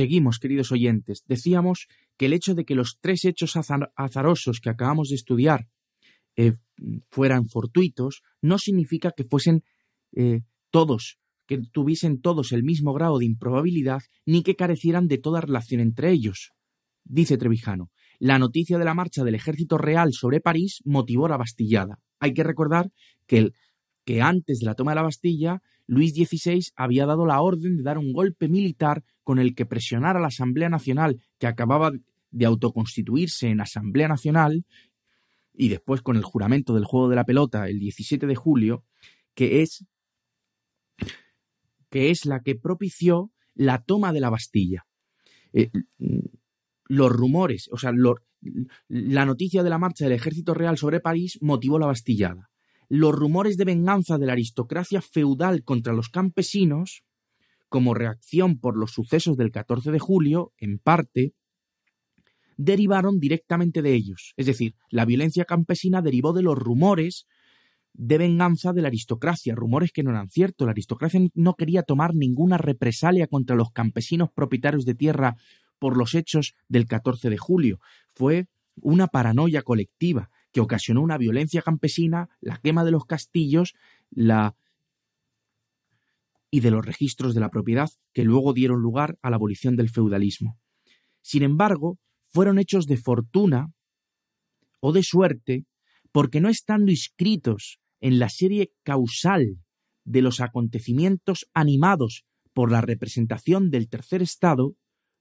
Seguimos, 0.00 0.38
queridos 0.38 0.72
oyentes. 0.72 1.24
Decíamos 1.26 1.86
que 2.16 2.24
el 2.24 2.32
hecho 2.32 2.54
de 2.54 2.64
que 2.64 2.74
los 2.74 2.96
tres 3.02 3.26
hechos 3.26 3.52
azarosos 3.96 4.58
que 4.58 4.70
acabamos 4.70 5.10
de 5.10 5.16
estudiar 5.16 5.68
eh, 6.36 6.54
fueran 7.10 7.50
fortuitos 7.50 8.22
no 8.40 8.56
significa 8.56 9.12
que 9.14 9.24
fuesen 9.24 9.62
eh, 10.16 10.40
todos, 10.70 11.18
que 11.46 11.58
tuviesen 11.70 12.22
todos 12.22 12.52
el 12.52 12.62
mismo 12.62 12.94
grado 12.94 13.18
de 13.18 13.26
improbabilidad, 13.26 14.00
ni 14.24 14.42
que 14.42 14.56
carecieran 14.56 15.06
de 15.06 15.18
toda 15.18 15.42
relación 15.42 15.82
entre 15.82 16.10
ellos. 16.10 16.52
Dice 17.04 17.36
Trevijano, 17.36 17.90
la 18.18 18.38
noticia 18.38 18.78
de 18.78 18.86
la 18.86 18.94
marcha 18.94 19.22
del 19.22 19.34
ejército 19.34 19.76
real 19.76 20.14
sobre 20.14 20.40
París 20.40 20.80
motivó 20.86 21.28
la 21.28 21.36
Bastillada. 21.36 21.98
Hay 22.20 22.32
que 22.32 22.42
recordar 22.42 22.90
que 23.26 23.52
antes 24.22 24.60
de 24.60 24.64
la 24.64 24.74
toma 24.74 24.92
de 24.92 24.96
la 24.96 25.02
Bastilla, 25.02 25.60
Luis 25.90 26.14
XVI 26.14 26.70
había 26.76 27.04
dado 27.04 27.26
la 27.26 27.42
orden 27.42 27.76
de 27.76 27.82
dar 27.82 27.98
un 27.98 28.12
golpe 28.12 28.46
militar 28.46 29.02
con 29.24 29.40
el 29.40 29.56
que 29.56 29.66
presionar 29.66 30.16
a 30.16 30.20
la 30.20 30.28
Asamblea 30.28 30.68
Nacional, 30.68 31.20
que 31.36 31.48
acababa 31.48 31.90
de 32.30 32.46
autoconstituirse 32.46 33.48
en 33.48 33.60
Asamblea 33.60 34.06
Nacional, 34.06 34.64
y 35.52 35.68
después 35.68 36.00
con 36.00 36.14
el 36.16 36.22
juramento 36.22 36.74
del 36.74 36.84
juego 36.84 37.08
de 37.08 37.16
la 37.16 37.24
pelota 37.24 37.68
el 37.68 37.80
17 37.80 38.28
de 38.28 38.36
julio, 38.36 38.84
que 39.34 39.62
es, 39.62 39.84
que 41.88 42.10
es 42.10 42.24
la 42.24 42.38
que 42.38 42.54
propició 42.54 43.32
la 43.54 43.82
toma 43.82 44.12
de 44.12 44.20
la 44.20 44.30
Bastilla. 44.30 44.86
Eh, 45.52 45.72
los 46.84 47.10
rumores, 47.10 47.68
o 47.72 47.78
sea, 47.78 47.90
la 48.86 49.24
noticia 49.24 49.64
de 49.64 49.70
la 49.70 49.78
marcha 49.78 50.04
del 50.04 50.14
ejército 50.14 50.54
real 50.54 50.78
sobre 50.78 51.00
París 51.00 51.36
motivó 51.40 51.80
la 51.80 51.86
Bastillada. 51.86 52.49
Los 52.92 53.14
rumores 53.14 53.56
de 53.56 53.64
venganza 53.64 54.18
de 54.18 54.26
la 54.26 54.32
aristocracia 54.32 55.00
feudal 55.00 55.62
contra 55.62 55.92
los 55.92 56.08
campesinos, 56.08 57.04
como 57.68 57.94
reacción 57.94 58.58
por 58.58 58.76
los 58.76 58.90
sucesos 58.90 59.36
del 59.36 59.52
14 59.52 59.92
de 59.92 60.00
julio, 60.00 60.52
en 60.58 60.80
parte, 60.80 61.32
derivaron 62.56 63.20
directamente 63.20 63.80
de 63.80 63.94
ellos. 63.94 64.34
Es 64.36 64.46
decir, 64.46 64.74
la 64.90 65.04
violencia 65.04 65.44
campesina 65.44 66.02
derivó 66.02 66.32
de 66.32 66.42
los 66.42 66.58
rumores 66.58 67.28
de 67.92 68.18
venganza 68.18 68.72
de 68.72 68.82
la 68.82 68.88
aristocracia, 68.88 69.54
rumores 69.54 69.92
que 69.92 70.02
no 70.02 70.10
eran 70.10 70.28
ciertos. 70.28 70.66
La 70.66 70.72
aristocracia 70.72 71.20
no 71.34 71.54
quería 71.54 71.84
tomar 71.84 72.16
ninguna 72.16 72.58
represalia 72.58 73.28
contra 73.28 73.54
los 73.54 73.70
campesinos 73.70 74.30
propietarios 74.34 74.84
de 74.84 74.96
tierra 74.96 75.36
por 75.78 75.96
los 75.96 76.16
hechos 76.16 76.56
del 76.68 76.86
14 76.86 77.30
de 77.30 77.38
julio. 77.38 77.78
Fue 78.16 78.48
una 78.74 79.06
paranoia 79.06 79.62
colectiva 79.62 80.28
que 80.52 80.60
ocasionó 80.60 81.02
una 81.02 81.18
violencia 81.18 81.62
campesina, 81.62 82.28
la 82.40 82.58
quema 82.58 82.84
de 82.84 82.90
los 82.90 83.04
castillos, 83.04 83.74
la 84.10 84.54
y 86.50 86.60
de 86.60 86.70
los 86.70 86.84
registros 86.84 87.34
de 87.34 87.40
la 87.40 87.50
propiedad 87.50 87.88
que 88.12 88.24
luego 88.24 88.52
dieron 88.52 88.80
lugar 88.80 89.18
a 89.22 89.30
la 89.30 89.36
abolición 89.36 89.76
del 89.76 89.88
feudalismo. 89.88 90.58
Sin 91.22 91.42
embargo, 91.42 91.98
fueron 92.32 92.58
hechos 92.58 92.86
de 92.86 92.96
fortuna 92.96 93.72
o 94.80 94.92
de 94.92 95.02
suerte 95.02 95.64
porque 96.12 96.40
no 96.40 96.48
estando 96.48 96.90
inscritos 96.90 97.78
en 98.00 98.18
la 98.18 98.28
serie 98.28 98.72
causal 98.82 99.58
de 100.04 100.22
los 100.22 100.40
acontecimientos 100.40 101.46
animados 101.54 102.24
por 102.52 102.72
la 102.72 102.80
representación 102.80 103.70
del 103.70 103.88
tercer 103.88 104.22
estado, 104.22 104.74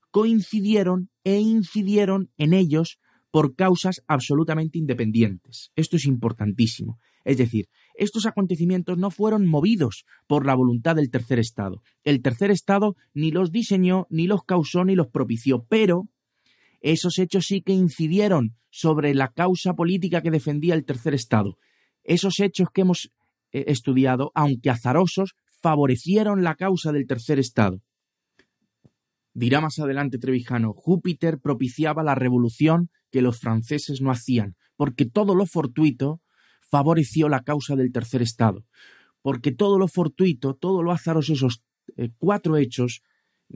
coincidieron 0.10 1.12
e 1.24 1.40
incidieron 1.40 2.32
en 2.38 2.54
ellos 2.54 3.00
por 3.32 3.56
causas 3.56 4.02
absolutamente 4.08 4.78
independientes. 4.78 5.72
Esto 5.76 5.98
es 5.98 6.06
importantísimo. 6.06 7.00
Es 7.24 7.38
decir, 7.38 7.68
estos 7.96 8.26
acontecimientos 8.26 8.98
no 8.98 9.12
fueron 9.12 9.46
movidos 9.46 10.06
por 10.28 10.46
la 10.46 10.56
voluntad 10.56 10.96
del 10.96 11.12
tercer 11.12 11.40
estado. 11.40 11.82
El 12.04 12.22
tercer 12.22 12.50
estado 12.50 12.96
ni 13.14 13.32
los 13.32 13.52
diseñó, 13.52 14.08
ni 14.10 14.26
los 14.26 14.44
causó, 14.44 14.86
ni 14.86 14.96
los 14.96 15.08
propició, 15.08 15.66
pero 15.70 16.08
esos 16.82 17.20
hechos 17.20 17.46
sí 17.46 17.62
que 17.62 17.74
incidieron 17.74 18.56
sobre 18.70 19.14
la 19.14 19.30
causa 19.30 19.74
política 19.74 20.22
que 20.22 20.32
defendía 20.32 20.76
el 20.76 20.86
tercer 20.86 21.14
estado. 21.14 21.58
Esos 22.04 22.40
hechos 22.40 22.70
que 22.74 22.82
hemos 22.82 23.12
eh, 23.52 23.66
estudiado, 23.68 24.32
aunque 24.34 24.70
azarosos, 24.70 25.36
favorecieron 25.62 26.44
la 26.44 26.56
causa 26.56 26.92
del 26.92 27.06
tercer 27.06 27.40
estado. 27.40 27.82
Dirá 29.34 29.62
más 29.62 29.80
adelante 29.80 30.18
Trevijano, 30.18 30.74
Júpiter 30.74 31.40
propiciaba 31.40 32.04
la 32.04 32.16
revolución 32.16 32.90
que 33.12 33.22
los 33.22 33.40
franceses 33.40 34.02
no 34.02 34.12
hacían, 34.12 34.56
porque 34.76 35.06
todo 35.06 35.36
lo 35.36 35.46
fortuito 35.46 36.22
favoreció 36.62 37.30
la 37.30 37.44
causa 37.44 37.76
del 37.76 37.92
tercer 37.92 38.22
estado, 38.22 38.66
porque 39.22 39.52
todo 39.52 39.78
lo 39.78 39.88
fortuito, 39.88 40.54
todo 40.54 40.84
lo 40.84 40.92
azaroso, 40.92 41.34
esos 41.34 41.64
eh, 41.98 42.10
cuatro 42.18 42.58
hechos, 42.58 43.02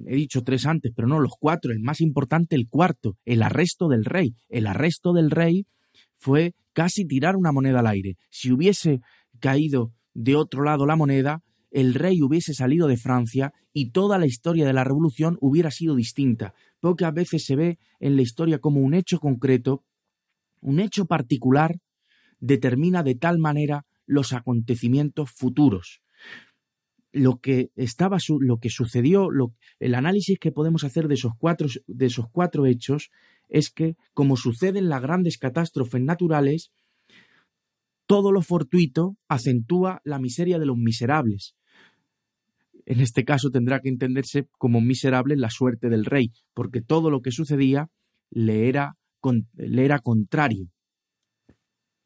he 0.05 0.15
dicho 0.15 0.43
tres 0.43 0.65
antes, 0.65 0.91
pero 0.95 1.07
no 1.07 1.19
los 1.19 1.33
cuatro, 1.39 1.71
el 1.71 1.79
más 1.79 2.01
importante, 2.01 2.55
el 2.55 2.67
cuarto, 2.67 3.17
el 3.25 3.43
arresto 3.43 3.87
del 3.87 4.05
rey. 4.05 4.35
El 4.49 4.67
arresto 4.67 5.13
del 5.13 5.29
rey 5.29 5.67
fue 6.17 6.55
casi 6.73 7.05
tirar 7.05 7.35
una 7.35 7.51
moneda 7.51 7.79
al 7.79 7.87
aire. 7.87 8.17
Si 8.29 8.51
hubiese 8.51 9.01
caído 9.39 9.93
de 10.13 10.35
otro 10.35 10.63
lado 10.63 10.85
la 10.85 10.95
moneda, 10.95 11.43
el 11.73 11.95
rey 11.95 12.21
hubiese 12.21 12.53
salido 12.53 12.87
de 12.87 12.97
Francia 12.97 13.51
y 13.73 13.89
toda 13.89 14.19
la 14.19 14.27
historia 14.27 14.65
de 14.65 14.73
la 14.73 14.83
revolución 14.83 15.37
hubiera 15.41 15.71
sido 15.71 15.95
distinta. 15.95 16.53
Pocas 16.79 17.11
veces 17.13 17.45
se 17.45 17.55
ve 17.55 17.79
en 17.99 18.15
la 18.15 18.21
historia 18.21 18.59
como 18.59 18.79
un 18.79 18.93
hecho 18.93 19.19
concreto, 19.19 19.83
un 20.61 20.79
hecho 20.79 21.05
particular, 21.07 21.79
determina 22.39 23.01
de 23.01 23.15
tal 23.15 23.39
manera 23.39 23.87
los 24.05 24.33
acontecimientos 24.33 25.31
futuros. 25.31 26.01
Lo 27.11 27.39
que 27.39 27.71
estaba 27.75 28.17
lo 28.39 28.57
que 28.59 28.69
sucedió, 28.69 29.29
el 29.79 29.95
análisis 29.95 30.37
que 30.39 30.51
podemos 30.51 30.83
hacer 30.83 31.07
de 31.07 31.15
esos 31.15 31.33
cuatro 31.37 31.67
de 31.87 32.05
esos 32.05 32.27
cuatro 32.31 32.67
hechos 32.67 33.09
es 33.49 33.71
que, 33.71 33.95
como 34.13 34.37
sucede 34.37 34.77
en 34.79 34.89
las 34.89 35.01
grandes 35.01 35.37
catástrofes 35.37 36.01
naturales, 36.01 36.71
todo 38.05 38.31
lo 38.31 38.41
fortuito 38.41 39.17
acentúa 39.27 40.01
la 40.03 40.19
miseria 40.19 40.59
de 40.59 40.65
los 40.65 40.77
miserables 40.77 41.55
en 42.85 42.99
este 42.99 43.23
caso 43.23 43.49
tendrá 43.49 43.79
que 43.79 43.89
entenderse 43.89 44.47
como 44.57 44.81
miserable 44.81 45.35
la 45.35 45.49
suerte 45.49 45.89
del 45.89 46.05
rey, 46.05 46.31
porque 46.53 46.81
todo 46.81 47.09
lo 47.09 47.21
que 47.21 47.31
sucedía 47.31 47.89
le 48.29 48.67
era, 48.67 48.97
le 49.53 49.85
era 49.85 49.99
contrario. 49.99 50.69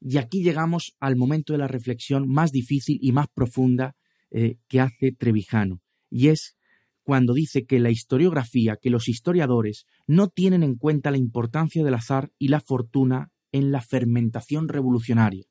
Y 0.00 0.18
aquí 0.18 0.42
llegamos 0.42 0.94
al 1.00 1.16
momento 1.16 1.52
de 1.52 1.58
la 1.58 1.68
reflexión 1.68 2.28
más 2.28 2.52
difícil 2.52 2.98
y 3.00 3.12
más 3.12 3.26
profunda 3.28 3.96
eh, 4.30 4.56
que 4.68 4.80
hace 4.80 5.12
Trevijano, 5.12 5.80
y 6.10 6.28
es 6.28 6.56
cuando 7.02 7.32
dice 7.32 7.64
que 7.64 7.80
la 7.80 7.90
historiografía, 7.90 8.76
que 8.80 8.90
los 8.90 9.08
historiadores 9.08 9.86
no 10.06 10.28
tienen 10.28 10.62
en 10.62 10.76
cuenta 10.76 11.10
la 11.10 11.16
importancia 11.16 11.82
del 11.82 11.94
azar 11.94 12.30
y 12.38 12.48
la 12.48 12.60
fortuna 12.60 13.32
en 13.50 13.72
la 13.72 13.80
fermentación 13.80 14.68
revolucionaria, 14.68 15.46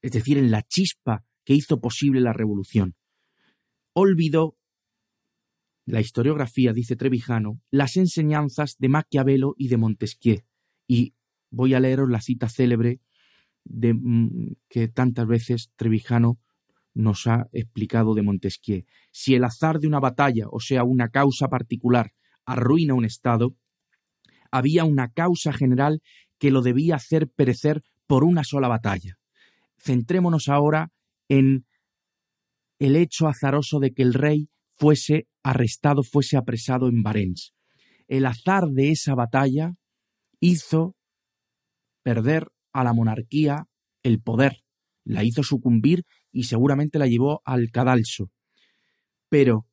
es 0.00 0.10
decir, 0.10 0.38
en 0.38 0.50
la 0.50 0.62
chispa 0.62 1.24
que 1.44 1.54
hizo 1.54 1.80
posible 1.80 2.20
la 2.20 2.32
revolución 2.32 2.94
olvidó 3.94 4.56
la 5.84 6.00
historiografía, 6.00 6.72
dice 6.72 6.96
Trevijano, 6.96 7.60
las 7.70 7.96
enseñanzas 7.96 8.76
de 8.78 8.88
Maquiavelo 8.88 9.54
y 9.58 9.68
de 9.68 9.76
Montesquieu. 9.76 10.44
Y 10.86 11.14
voy 11.50 11.74
a 11.74 11.80
leeros 11.80 12.08
la 12.08 12.20
cita 12.20 12.48
célebre 12.48 13.00
de, 13.64 13.94
mm, 13.94 14.56
que 14.68 14.88
tantas 14.88 15.26
veces 15.26 15.72
Trevijano 15.76 16.38
nos 16.94 17.26
ha 17.26 17.48
explicado 17.52 18.14
de 18.14 18.22
Montesquieu. 18.22 18.84
Si 19.10 19.34
el 19.34 19.44
azar 19.44 19.78
de 19.78 19.88
una 19.88 20.00
batalla, 20.00 20.46
o 20.50 20.60
sea, 20.60 20.84
una 20.84 21.08
causa 21.08 21.48
particular, 21.48 22.12
arruina 22.44 22.94
un 22.94 23.04
Estado, 23.04 23.56
había 24.50 24.84
una 24.84 25.10
causa 25.10 25.52
general 25.52 26.02
que 26.38 26.50
lo 26.50 26.60
debía 26.62 26.96
hacer 26.96 27.28
perecer 27.28 27.82
por 28.06 28.24
una 28.24 28.44
sola 28.44 28.68
batalla. 28.68 29.16
Centrémonos 29.78 30.48
ahora 30.48 30.92
en 31.28 31.66
el 32.82 32.96
hecho 32.96 33.28
azaroso 33.28 33.78
de 33.78 33.92
que 33.92 34.02
el 34.02 34.12
rey 34.12 34.48
fuese 34.76 35.28
arrestado, 35.44 36.02
fuese 36.02 36.36
apresado 36.36 36.88
en 36.88 37.04
Barents. 37.04 37.54
El 38.08 38.26
azar 38.26 38.66
de 38.70 38.90
esa 38.90 39.14
batalla 39.14 39.74
hizo 40.40 40.96
perder 42.02 42.48
a 42.72 42.82
la 42.82 42.92
monarquía 42.92 43.66
el 44.02 44.20
poder, 44.20 44.56
la 45.04 45.22
hizo 45.22 45.44
sucumbir 45.44 46.02
y 46.32 46.44
seguramente 46.44 46.98
la 46.98 47.06
llevó 47.06 47.40
al 47.44 47.70
cadalso. 47.70 48.32
Pero 49.28 49.68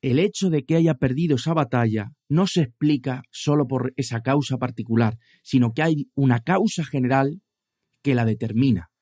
el 0.00 0.20
hecho 0.20 0.48
de 0.48 0.64
que 0.64 0.76
haya 0.76 0.94
perdido 0.94 1.34
esa 1.34 1.54
batalla 1.54 2.12
no 2.28 2.46
se 2.46 2.62
explica 2.62 3.22
solo 3.32 3.66
por 3.66 3.92
esa 3.96 4.20
causa 4.20 4.58
particular, 4.58 5.18
sino 5.42 5.72
que 5.72 5.82
hay 5.82 6.08
una 6.14 6.38
causa 6.38 6.84
general 6.84 7.42
que 8.04 8.14
la 8.14 8.24
determina 8.24 8.92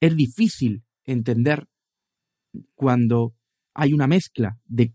es 0.00 0.16
difícil 0.16 0.84
entender 1.04 1.66
cuando 2.74 3.34
hay 3.74 3.92
una 3.92 4.06
mezcla 4.06 4.58
de, 4.66 4.92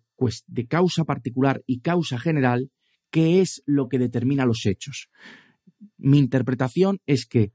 de 0.48 0.68
causa 0.68 1.04
particular 1.04 1.64
y 1.66 1.80
causa 1.80 2.20
general, 2.20 2.72
qué 3.10 3.42
es 3.42 3.64
lo 3.66 3.90
que 3.90 4.00
determina 4.00 4.46
los 4.46 4.66
hechos. 4.66 5.10
Mi 5.98 6.20
interpretación 6.20 7.02
es 7.06 7.26
que 7.26 7.52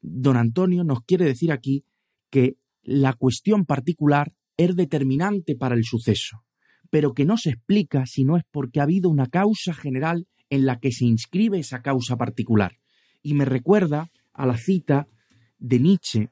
don 0.00 0.36
Antonio 0.36 0.84
nos 0.84 1.02
quiere 1.02 1.24
decir 1.24 1.52
aquí 1.52 1.84
que 2.30 2.56
la 2.82 3.12
cuestión 3.12 3.64
particular 3.64 4.32
es 4.56 4.74
determinante 4.74 5.54
para 5.54 5.74
el 5.74 5.84
suceso, 5.84 6.44
pero 6.90 7.14
que 7.14 7.24
no 7.24 7.36
se 7.36 7.50
explica 7.50 8.06
si 8.06 8.24
no 8.24 8.36
es 8.36 8.44
porque 8.50 8.80
ha 8.80 8.84
habido 8.84 9.10
una 9.10 9.26
causa 9.26 9.74
general 9.74 10.26
en 10.50 10.66
la 10.66 10.78
que 10.80 10.92
se 10.92 11.04
inscribe 11.04 11.58
esa 11.58 11.82
causa 11.82 12.16
particular. 12.16 12.78
Y 13.22 13.34
me 13.34 13.44
recuerda 13.44 14.10
a 14.32 14.46
la 14.46 14.56
cita 14.56 15.06
de 15.58 15.78
Nietzsche 15.80 16.30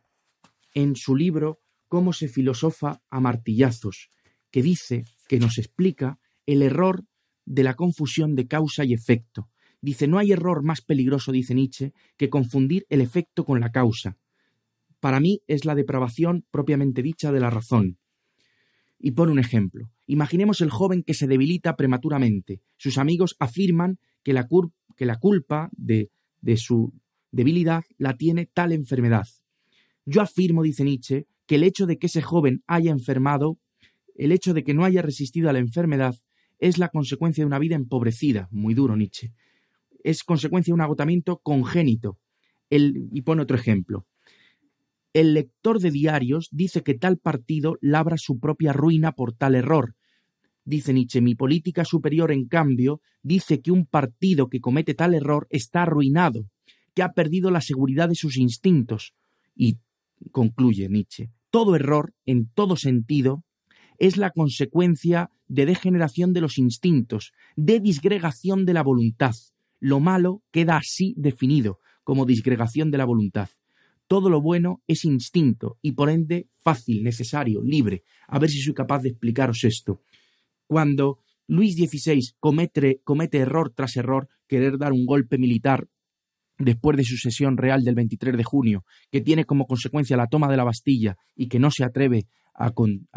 en 0.77 0.95
su 0.95 1.17
libro 1.17 1.59
Cómo 1.89 2.13
se 2.13 2.29
filosofa 2.29 3.01
a 3.11 3.21
martillazos, 3.21 4.11
que 4.51 4.63
dice, 4.63 5.05
que 5.27 5.39
nos 5.39 5.57
explica 5.57 6.19
el 6.45 6.61
error 6.63 7.05
de 7.47 7.63
la 7.63 7.75
confusión 7.75 8.35
de 8.35 8.47
causa 8.47 8.85
y 8.85 8.93
efecto. 8.93 9.49
Dice, 9.81 10.07
no 10.07 10.19
hay 10.19 10.33
error 10.33 10.63
más 10.63 10.83
peligroso, 10.83 11.33
dice 11.33 11.55
Nietzsche, 11.55 11.95
que 12.19 12.29
confundir 12.29 12.85
el 12.91 13.01
efecto 13.01 13.45
con 13.45 13.59
la 13.61 13.71
causa. 13.71 14.19
Para 15.01 15.19
mí 15.19 15.41
es 15.47 15.65
la 15.65 15.75
depravación 15.75 16.45
propiamente 16.51 17.03
dicha 17.03 17.33
de 17.33 17.41
la 17.41 17.49
razón. 17.49 17.99
Y 18.99 19.13
pone 19.13 19.33
un 19.33 19.39
ejemplo. 19.39 19.91
Imaginemos 20.07 20.61
el 20.61 20.71
joven 20.71 21.05
que 21.05 21.15
se 21.15 21.27
debilita 21.27 21.77
prematuramente. 21.77 22.61
Sus 22.77 22.99
amigos 22.99 23.35
afirman 23.39 23.99
que 24.23 24.35
la, 24.35 24.47
que 24.97 25.07
la 25.07 25.17
culpa 25.17 25.71
de, 25.73 26.11
de 26.43 26.57
su 26.59 26.93
debilidad 27.31 27.85
la 27.97 28.17
tiene 28.17 28.45
tal 28.45 28.73
enfermedad. 28.73 29.27
Yo 30.07 30.23
afirmo, 30.23 30.63
dice 30.63 30.85
Nietzsche, 30.85 31.27
que 31.47 31.57
el 31.57 31.65
hecho 31.65 31.85
de 31.87 31.99
que 31.99 32.07
ese 32.07 32.23
joven 32.23 32.63
haya 32.67 32.93
enfermado, 32.93 33.59
el 34.15 34.33
hecho 34.33 34.55
de 34.55 34.63
que 34.63 34.73
no 34.73 34.85
haya 34.85 35.03
resistido 35.03 35.51
a 35.51 35.53
la 35.53 35.59
enfermedad, 35.59 36.15
es 36.59 36.79
la 36.79 36.89
consecuencia 36.89 37.43
de 37.43 37.47
una 37.47 37.59
vida 37.59 37.75
empobrecida, 37.75 38.49
muy 38.51 38.73
duro 38.75 38.97
Nietzsche. 38.97 39.33
Es 40.05 40.23
consecuencia 40.23 40.71
de 40.71 40.77
un 40.77 40.81
agotamiento 40.81 41.39
congénito. 41.43 42.19
y 42.71 43.23
pone 43.23 43.43
otro 43.43 43.57
ejemplo. 43.57 44.07
El 45.13 45.35
lector 45.35 45.81
de 45.81 45.91
diarios 45.91 46.49
dice 46.51 46.83
que 46.83 46.95
tal 46.95 47.19
partido 47.19 47.77
labra 47.81 48.19
su 48.19 48.39
propia 48.39 48.73
ruina 48.73 49.13
por 49.13 49.33
tal 49.33 49.55
error. 49.55 49.95
Dice 50.65 50.93
Nietzsche, 50.93 51.21
mi 51.21 51.35
política 51.37 51.85
superior, 51.85 52.33
en 52.33 52.49
cambio, 52.49 53.01
dice 53.23 53.61
que 53.61 53.71
un 53.71 53.87
partido 53.87 54.49
que 54.49 54.61
comete 54.61 54.95
tal 54.95 55.15
error 55.15 55.47
está 55.51 55.83
arruinado, 55.83 56.49
que 56.95 57.03
ha 57.03 57.13
perdido 57.13 57.51
la 57.51 57.61
seguridad 57.61 58.09
de 58.09 58.17
sus 58.17 58.37
instintos. 58.37 59.15
Y 59.55 59.79
concluye 60.33 60.89
Nietzsche, 60.89 61.31
todo 61.51 61.77
error, 61.77 62.15
en 62.25 62.51
todo 62.53 62.77
sentido, 62.77 63.45
es 63.99 64.17
la 64.17 64.31
consecuencia 64.31 65.31
de 65.49 65.67
degeneración 65.67 66.33
de 66.33 66.41
los 66.41 66.59
instintos, 66.59 67.33
de 67.57 67.81
disgregación 67.81 68.67
de 68.67 68.75
la 68.75 68.83
voluntad. 68.83 69.35
Lo 69.81 70.01
malo 70.01 70.43
queda 70.51 70.77
así 70.77 71.15
definido, 71.17 71.81
como 72.05 72.27
disgregación 72.27 72.91
de 72.91 72.99
la 72.99 73.05
voluntad. 73.05 73.49
Todo 74.07 74.31
lo 74.31 74.41
bueno 74.41 74.83
es 74.87 75.05
instinto 75.05 75.79
y 75.83 75.93
por 75.93 76.11
ende 76.11 76.49
fácil, 76.61 77.03
necesario, 77.03 77.63
libre. 77.63 78.05
A 78.29 78.39
ver 78.39 78.51
si 78.51 78.61
soy 78.61 78.75
capaz 78.75 79.03
de 79.03 79.09
explicaros 79.11 79.65
esto. 79.65 80.03
Cuando 80.67 81.21
Luis 81.49 81.75
XVI 81.77 82.35
comete, 82.39 83.01
comete 83.05 83.39
error 83.39 83.73
tras 83.75 83.97
error, 83.97 84.29
querer 84.47 84.79
dar 84.79 84.93
un 84.93 85.07
golpe 85.07 85.39
militar 85.39 85.89
después 86.59 86.97
de 86.97 87.05
su 87.05 87.17
sesión 87.17 87.57
real 87.57 87.83
del 87.83 87.95
23 87.95 88.37
de 88.37 88.45
junio, 88.45 88.85
que 89.11 89.21
tiene 89.21 89.45
como 89.45 89.67
consecuencia 89.67 90.17
la 90.17 90.27
toma 90.27 90.49
de 90.49 90.57
la 90.57 90.65
Bastilla 90.65 91.17
y 91.35 91.49
que 91.49 91.59
no 91.59 91.71
se 91.71 91.85
atreve 91.85 92.27
a, 92.55 92.73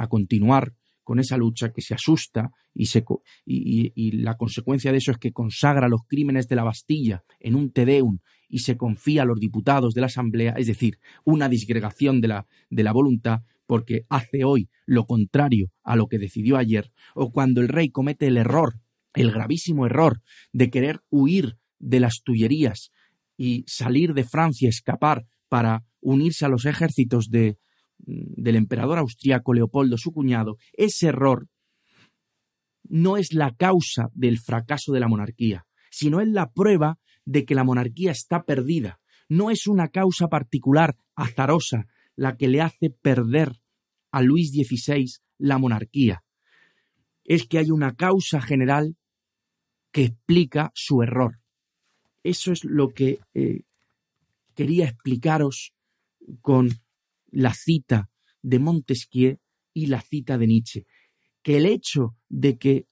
continuar 0.08 0.74
con 1.04 1.20
esa 1.20 1.38
lucha, 1.38 1.72
que 1.72 1.82
se 1.82 1.94
asusta 1.94 2.52
y, 2.74 2.88
se, 2.88 3.04
y, 3.46 4.12
la 4.12 4.36
consecuencia 4.36 4.92
de 4.92 4.98
eso 4.98 5.12
es 5.12 5.18
que 5.18 5.32
consagra 5.32 5.88
los 5.88 6.02
crímenes 6.08 6.48
de 6.48 6.56
la 6.56 6.64
Bastilla 6.64 7.24
en 7.40 7.56
un 7.56 7.72
Tedeum 7.72 8.20
y 8.50 8.60
se 8.60 8.78
confía 8.78 9.24
a 9.24 9.26
los 9.26 9.40
diputados 9.40 9.94
de 9.94 10.02
la 10.02 10.08
Asamblea, 10.08 10.54
es 10.58 10.68
decir, 10.68 11.00
una 11.24 11.48
disgregación 11.48 12.20
de 12.22 12.28
la, 12.28 12.48
de 12.70 12.84
la 12.84 12.92
voluntad 12.92 13.42
porque 13.66 14.06
hace 14.10 14.44
hoy 14.44 14.68
lo 14.86 15.06
contrario 15.06 15.72
a 15.84 15.96
lo 15.96 16.08
que 16.08 16.18
decidió 16.18 16.58
ayer, 16.58 16.92
o 17.14 17.32
cuando 17.32 17.62
el 17.62 17.68
rey 17.68 17.90
comete 17.92 18.26
el 18.26 18.38
error, 18.38 18.80
el 19.14 19.32
gravísimo 19.32 19.86
error 19.86 20.22
de 20.52 20.72
querer 20.72 21.02
huir 21.12 21.58
de 21.78 22.00
las 22.00 22.22
tullerías 22.24 22.92
y 23.40 23.64
salir 23.68 24.14
de 24.14 24.26
Francia, 24.26 24.68
escapar 24.68 25.26
para 25.48 25.86
unirse 26.02 26.44
a 26.44 26.50
los 26.50 26.66
ejércitos 26.66 27.30
de, 27.30 27.58
del 27.98 28.58
emperador 28.58 28.98
austriaco 28.98 29.54
Leopoldo, 29.54 29.98
su 29.98 30.12
cuñado, 30.12 30.58
ese 30.74 31.08
error 31.08 31.48
no 32.84 33.16
es 33.16 33.34
la 33.34 33.56
causa 33.56 34.10
del 34.14 34.40
fracaso 34.40 34.92
de 34.92 35.00
la 35.00 35.08
monarquía, 35.08 35.66
sino 35.90 36.20
es 36.20 36.28
la 36.28 36.52
prueba 36.52 37.00
de 37.24 37.46
que 37.46 37.56
la 37.56 37.64
monarquía 37.64 38.12
está 38.12 38.44
perdida. 38.44 39.00
No 39.30 39.52
es 39.52 39.68
una 39.68 39.88
causa 39.88 40.28
particular, 40.28 40.98
azarosa, 41.16 41.86
la 42.18 42.36
que 42.36 42.50
le 42.50 42.60
hace 42.60 42.90
perder 42.90 43.62
a 44.12 44.22
Luis 44.22 44.52
XVI 44.52 45.06
la 45.38 45.60
monarquía. 45.60 46.26
Es 47.24 47.48
que 47.48 47.60
hay 47.60 47.72
una 47.72 47.96
causa 47.96 48.42
general 48.42 48.98
que 49.94 50.04
explica 50.04 50.72
su 50.74 51.04
error. 51.04 51.39
Eso 52.24 52.52
es 52.52 52.64
lo 52.64 52.90
que 52.90 53.20
eh, 53.34 53.62
quería 54.56 54.86
explicaros 54.86 55.74
con 56.42 56.70
la 57.32 57.54
cita 57.54 58.10
de 58.42 58.60
Montesquieu 58.60 59.38
y 59.74 59.88
la 59.88 60.02
cita 60.02 60.38
de 60.38 60.48
Nietzsche. 60.48 60.86
Que 61.42 61.58
el 61.58 61.66
hecho 61.66 62.18
de 62.28 62.58
que 62.58 62.88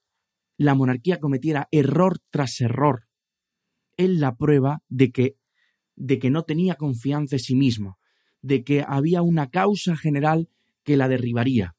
la 0.58 0.76
monarquía 0.76 1.20
cometiera 1.20 1.68
error 1.72 2.20
tras 2.30 2.62
error 2.62 3.08
es 3.98 4.10
la 4.10 4.36
prueba 4.36 4.84
de 4.88 5.12
que, 5.12 5.38
de 5.96 6.20
que 6.20 6.30
no 6.30 6.44
tenía 6.44 6.76
confianza 6.76 7.36
en 7.36 7.40
sí 7.40 7.56
mismo, 7.56 8.00
de 8.42 8.64
que 8.64 8.84
había 8.88 9.22
una 9.22 9.50
causa 9.50 9.98
general 9.98 10.50
que 10.84 10.98
la 10.98 11.10
derribaría, 11.10 11.76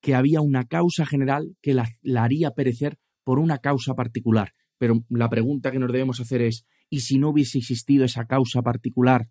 que 0.00 0.14
había 0.14 0.40
una 0.40 0.66
causa 0.66 1.06
general 1.06 1.56
que 1.62 1.74
la 1.74 2.22
haría 2.22 2.50
perecer 2.50 2.98
por 3.24 3.38
una 3.38 3.58
causa 3.58 3.94
particular. 3.94 4.52
Pero 4.78 5.04
la 5.08 5.28
pregunta 5.28 5.70
que 5.70 5.78
nos 5.78 5.92
debemos 5.92 6.20
hacer 6.20 6.42
es, 6.42 6.66
¿y 6.90 7.00
si 7.00 7.18
no 7.18 7.30
hubiese 7.30 7.58
existido 7.58 8.04
esa 8.04 8.26
causa 8.26 8.62
particular, 8.62 9.28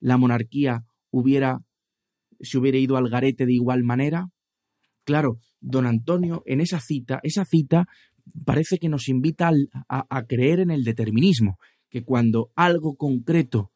la 0.00 0.16
monarquía 0.18 0.84
hubiera 1.10 1.60
se 2.40 2.58
hubiera 2.58 2.76
ido 2.76 2.96
al 2.96 3.08
garete 3.08 3.46
de 3.46 3.54
igual 3.54 3.82
manera? 3.82 4.28
Claro, 5.04 5.38
don 5.60 5.86
Antonio, 5.86 6.42
en 6.46 6.60
esa 6.60 6.80
cita, 6.80 7.20
esa 7.22 7.44
cita 7.44 7.86
parece 8.44 8.78
que 8.78 8.88
nos 8.88 9.08
invita 9.08 9.50
a, 9.88 10.22
creer 10.24 10.60
en 10.60 10.70
el 10.70 10.82
determinismo, 10.82 11.58
que 11.88 12.02
cuando 12.02 12.50
algo 12.56 12.96
concreto 12.96 13.70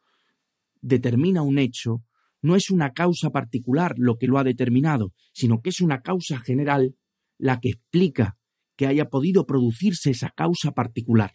determina 0.81 1.43
un 1.43 1.59
hecho, 1.59 2.03
no 2.43 2.57
es 2.57 2.71
una 2.71 2.91
causa 2.91 3.31
particular 3.31 3.95
lo 3.97 4.17
que 4.17 4.27
lo 4.27 4.39
ha 4.39 4.45
determinado, 4.45 5.13
sino 5.33 5.61
que 5.61 5.71
es 5.71 5.81
una 5.81 6.01
causa 6.01 6.39
general 6.39 6.97
la 7.39 7.61
que 7.61 7.71
explica 7.71 8.40
que 8.81 8.87
haya 8.87 9.11
podido 9.11 9.45
producirse 9.45 10.09
esa 10.09 10.31
causa 10.31 10.71
particular, 10.71 11.33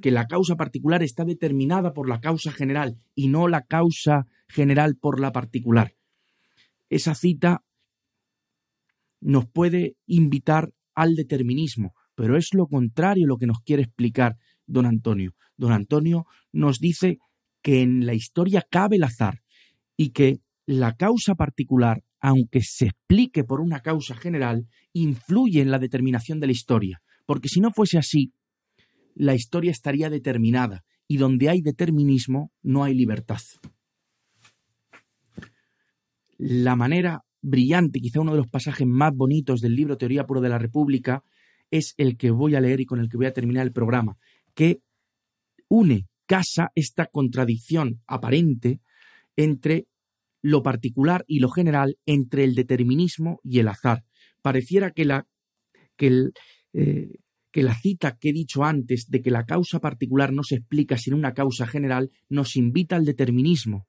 que 0.00 0.10
la 0.10 0.26
causa 0.26 0.56
particular 0.56 1.02
está 1.02 1.26
determinada 1.26 1.92
por 1.92 2.08
la 2.08 2.20
causa 2.22 2.52
general 2.52 2.96
y 3.14 3.28
no 3.28 3.48
la 3.48 3.66
causa 3.66 4.28
general 4.48 4.96
por 4.96 5.20
la 5.20 5.30
particular. 5.30 5.92
Esa 6.88 7.14
cita 7.14 7.66
nos 9.20 9.46
puede 9.46 9.98
invitar 10.06 10.72
al 10.94 11.16
determinismo, 11.16 11.92
pero 12.14 12.38
es 12.38 12.54
lo 12.54 12.66
contrario 12.66 13.26
lo 13.26 13.36
que 13.36 13.46
nos 13.46 13.60
quiere 13.60 13.82
explicar 13.82 14.38
don 14.64 14.86
Antonio. 14.86 15.34
Don 15.58 15.72
Antonio 15.72 16.24
nos 16.50 16.78
dice 16.78 17.18
que 17.60 17.82
en 17.82 18.06
la 18.06 18.14
historia 18.14 18.66
cabe 18.70 18.96
el 18.96 19.04
azar 19.04 19.42
y 19.98 20.12
que 20.12 20.40
la 20.64 20.96
causa 20.96 21.34
particular 21.34 22.04
aunque 22.26 22.60
se 22.60 22.86
explique 22.86 23.44
por 23.44 23.60
una 23.60 23.82
causa 23.82 24.16
general, 24.16 24.66
influye 24.92 25.60
en 25.60 25.70
la 25.70 25.78
determinación 25.78 26.40
de 26.40 26.48
la 26.48 26.52
historia, 26.54 27.00
porque 27.24 27.48
si 27.48 27.60
no 27.60 27.70
fuese 27.70 27.98
así, 27.98 28.32
la 29.14 29.36
historia 29.36 29.70
estaría 29.70 30.10
determinada, 30.10 30.84
y 31.06 31.18
donde 31.18 31.48
hay 31.48 31.60
determinismo 31.60 32.50
no 32.64 32.82
hay 32.82 32.94
libertad. 32.94 33.38
La 36.36 36.74
manera 36.74 37.22
brillante, 37.42 38.00
quizá 38.00 38.20
uno 38.20 38.32
de 38.32 38.38
los 38.38 38.48
pasajes 38.48 38.88
más 38.88 39.14
bonitos 39.14 39.60
del 39.60 39.76
libro 39.76 39.96
Teoría 39.96 40.26
Puro 40.26 40.40
de 40.40 40.48
la 40.48 40.58
República, 40.58 41.22
es 41.70 41.94
el 41.96 42.16
que 42.16 42.32
voy 42.32 42.56
a 42.56 42.60
leer 42.60 42.80
y 42.80 42.86
con 42.86 42.98
el 42.98 43.08
que 43.08 43.18
voy 43.18 43.26
a 43.26 43.32
terminar 43.32 43.64
el 43.64 43.72
programa, 43.72 44.16
que 44.52 44.80
une, 45.68 46.08
casa 46.26 46.72
esta 46.74 47.06
contradicción 47.06 48.02
aparente 48.08 48.80
entre 49.36 49.86
lo 50.42 50.62
particular 50.62 51.24
y 51.26 51.40
lo 51.40 51.50
general 51.50 51.98
entre 52.06 52.44
el 52.44 52.54
determinismo 52.54 53.40
y 53.42 53.58
el 53.58 53.68
azar. 53.68 54.04
Pareciera 54.42 54.90
que 54.90 55.04
la, 55.04 55.26
que, 55.96 56.30
eh, 56.72 57.18
que 57.50 57.62
la 57.62 57.74
cita 57.74 58.16
que 58.18 58.30
he 58.30 58.32
dicho 58.32 58.64
antes 58.64 59.08
de 59.08 59.22
que 59.22 59.30
la 59.30 59.46
causa 59.46 59.80
particular 59.80 60.32
no 60.32 60.42
se 60.42 60.56
explica 60.56 60.98
sin 60.98 61.14
una 61.14 61.34
causa 61.34 61.66
general 61.66 62.10
nos 62.28 62.56
invita 62.56 62.96
al 62.96 63.04
determinismo, 63.04 63.86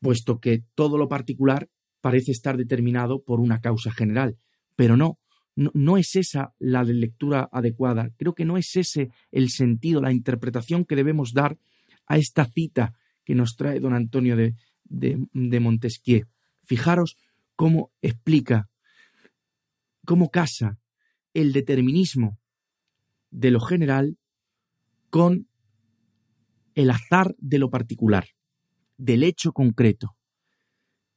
puesto 0.00 0.40
que 0.40 0.64
todo 0.74 0.98
lo 0.98 1.08
particular 1.08 1.68
parece 2.00 2.32
estar 2.32 2.56
determinado 2.56 3.22
por 3.22 3.40
una 3.40 3.60
causa 3.60 3.90
general. 3.90 4.36
Pero 4.76 4.96
no, 4.96 5.18
no, 5.56 5.70
no, 5.72 5.96
es 5.96 6.16
esa 6.16 6.54
la 6.58 6.82
lectura 6.82 7.48
adecuada. 7.50 8.10
Creo 8.18 8.34
que 8.34 8.44
no 8.44 8.58
es 8.58 8.76
ese 8.76 9.10
el 9.30 9.48
sentido, 9.48 10.02
la 10.02 10.12
interpretación 10.12 10.84
que 10.84 10.96
debemos 10.96 11.32
dar 11.32 11.56
a 12.06 12.18
esta 12.18 12.44
cita 12.44 12.92
que 13.24 13.34
nos 13.34 13.56
trae 13.56 13.80
don 13.80 13.94
Antonio 13.94 14.36
de, 14.84 15.26
de, 15.32 15.60
Montesquieu. 15.60 16.26
Fijaros 16.64 17.16
cómo 17.56 17.92
explica, 18.02 18.68
cómo 20.04 20.30
casa 20.30 20.78
el 21.32 21.52
determinismo 21.52 22.38
de 23.30 23.50
lo 23.50 23.60
general 23.60 24.18
con 25.10 25.48
el 26.74 26.90
azar 26.90 27.34
de 27.38 27.58
lo 27.58 27.70
particular, 27.70 28.26
del 28.96 29.22
hecho 29.22 29.52
concreto. 29.52 30.16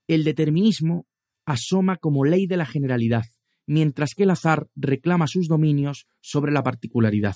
El 0.08 0.24
determinismo 0.24 1.08
asoma 1.46 1.98
como 1.98 2.26
ley 2.26 2.48
de 2.48 2.58
la 2.58 2.66
generalidad, 2.66 3.26
mientras 3.66 4.14
que 4.16 4.24
el 4.24 4.32
azar 4.32 4.68
reclama 4.76 5.28
sus 5.28 5.48
dominios 5.48 6.08
sobre 6.22 6.52
la 6.52 6.64
particularidad. 6.64 7.36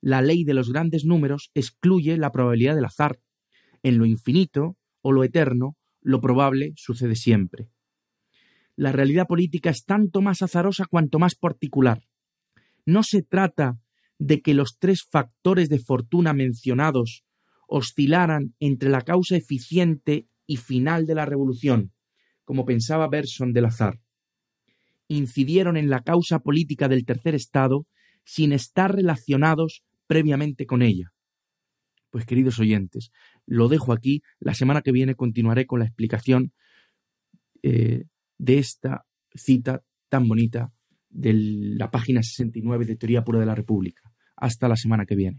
La 0.00 0.20
ley 0.22 0.44
de 0.44 0.54
los 0.54 0.72
grandes 0.72 1.04
números 1.04 1.50
excluye 1.54 2.16
la 2.16 2.32
probabilidad 2.32 2.74
del 2.74 2.84
azar. 2.84 3.20
En 3.82 3.98
lo 3.98 4.06
infinito, 4.06 4.76
o 5.02 5.12
lo 5.12 5.24
eterno, 5.24 5.76
lo 6.00 6.20
probable 6.20 6.72
sucede 6.76 7.16
siempre. 7.16 7.68
La 8.76 8.92
realidad 8.92 9.26
política 9.26 9.70
es 9.70 9.84
tanto 9.84 10.22
más 10.22 10.42
azarosa 10.42 10.86
cuanto 10.86 11.18
más 11.18 11.34
particular. 11.34 12.02
No 12.86 13.02
se 13.02 13.22
trata 13.22 13.78
de 14.18 14.40
que 14.40 14.54
los 14.54 14.78
tres 14.78 15.04
factores 15.08 15.68
de 15.68 15.78
fortuna 15.78 16.32
mencionados 16.32 17.24
oscilaran 17.66 18.54
entre 18.60 18.88
la 18.88 19.02
causa 19.02 19.36
eficiente 19.36 20.26
y 20.46 20.56
final 20.56 21.06
de 21.06 21.14
la 21.14 21.26
revolución, 21.26 21.92
como 22.44 22.64
pensaba 22.64 23.08
Berson 23.08 23.52
del 23.52 23.66
Azar. 23.66 24.00
Incidieron 25.08 25.76
en 25.76 25.90
la 25.90 26.02
causa 26.02 26.40
política 26.40 26.88
del 26.88 27.04
tercer 27.04 27.34
Estado 27.34 27.86
sin 28.24 28.52
estar 28.52 28.94
relacionados 28.94 29.84
previamente 30.06 30.66
con 30.66 30.82
ella. 30.82 31.12
Pues 32.12 32.26
queridos 32.26 32.58
oyentes, 32.58 33.10
lo 33.46 33.68
dejo 33.68 33.94
aquí. 33.94 34.22
La 34.38 34.52
semana 34.52 34.82
que 34.82 34.92
viene 34.92 35.14
continuaré 35.14 35.64
con 35.66 35.78
la 35.78 35.86
explicación 35.86 36.52
eh, 37.62 38.04
de 38.36 38.58
esta 38.58 39.06
cita 39.34 39.82
tan 40.10 40.28
bonita 40.28 40.70
de 41.08 41.32
la 41.32 41.90
página 41.90 42.22
69 42.22 42.84
de 42.84 42.96
Teoría 42.96 43.24
Pura 43.24 43.40
de 43.40 43.46
la 43.46 43.54
República. 43.54 44.12
Hasta 44.36 44.68
la 44.68 44.76
semana 44.76 45.06
que 45.06 45.16
viene. 45.16 45.38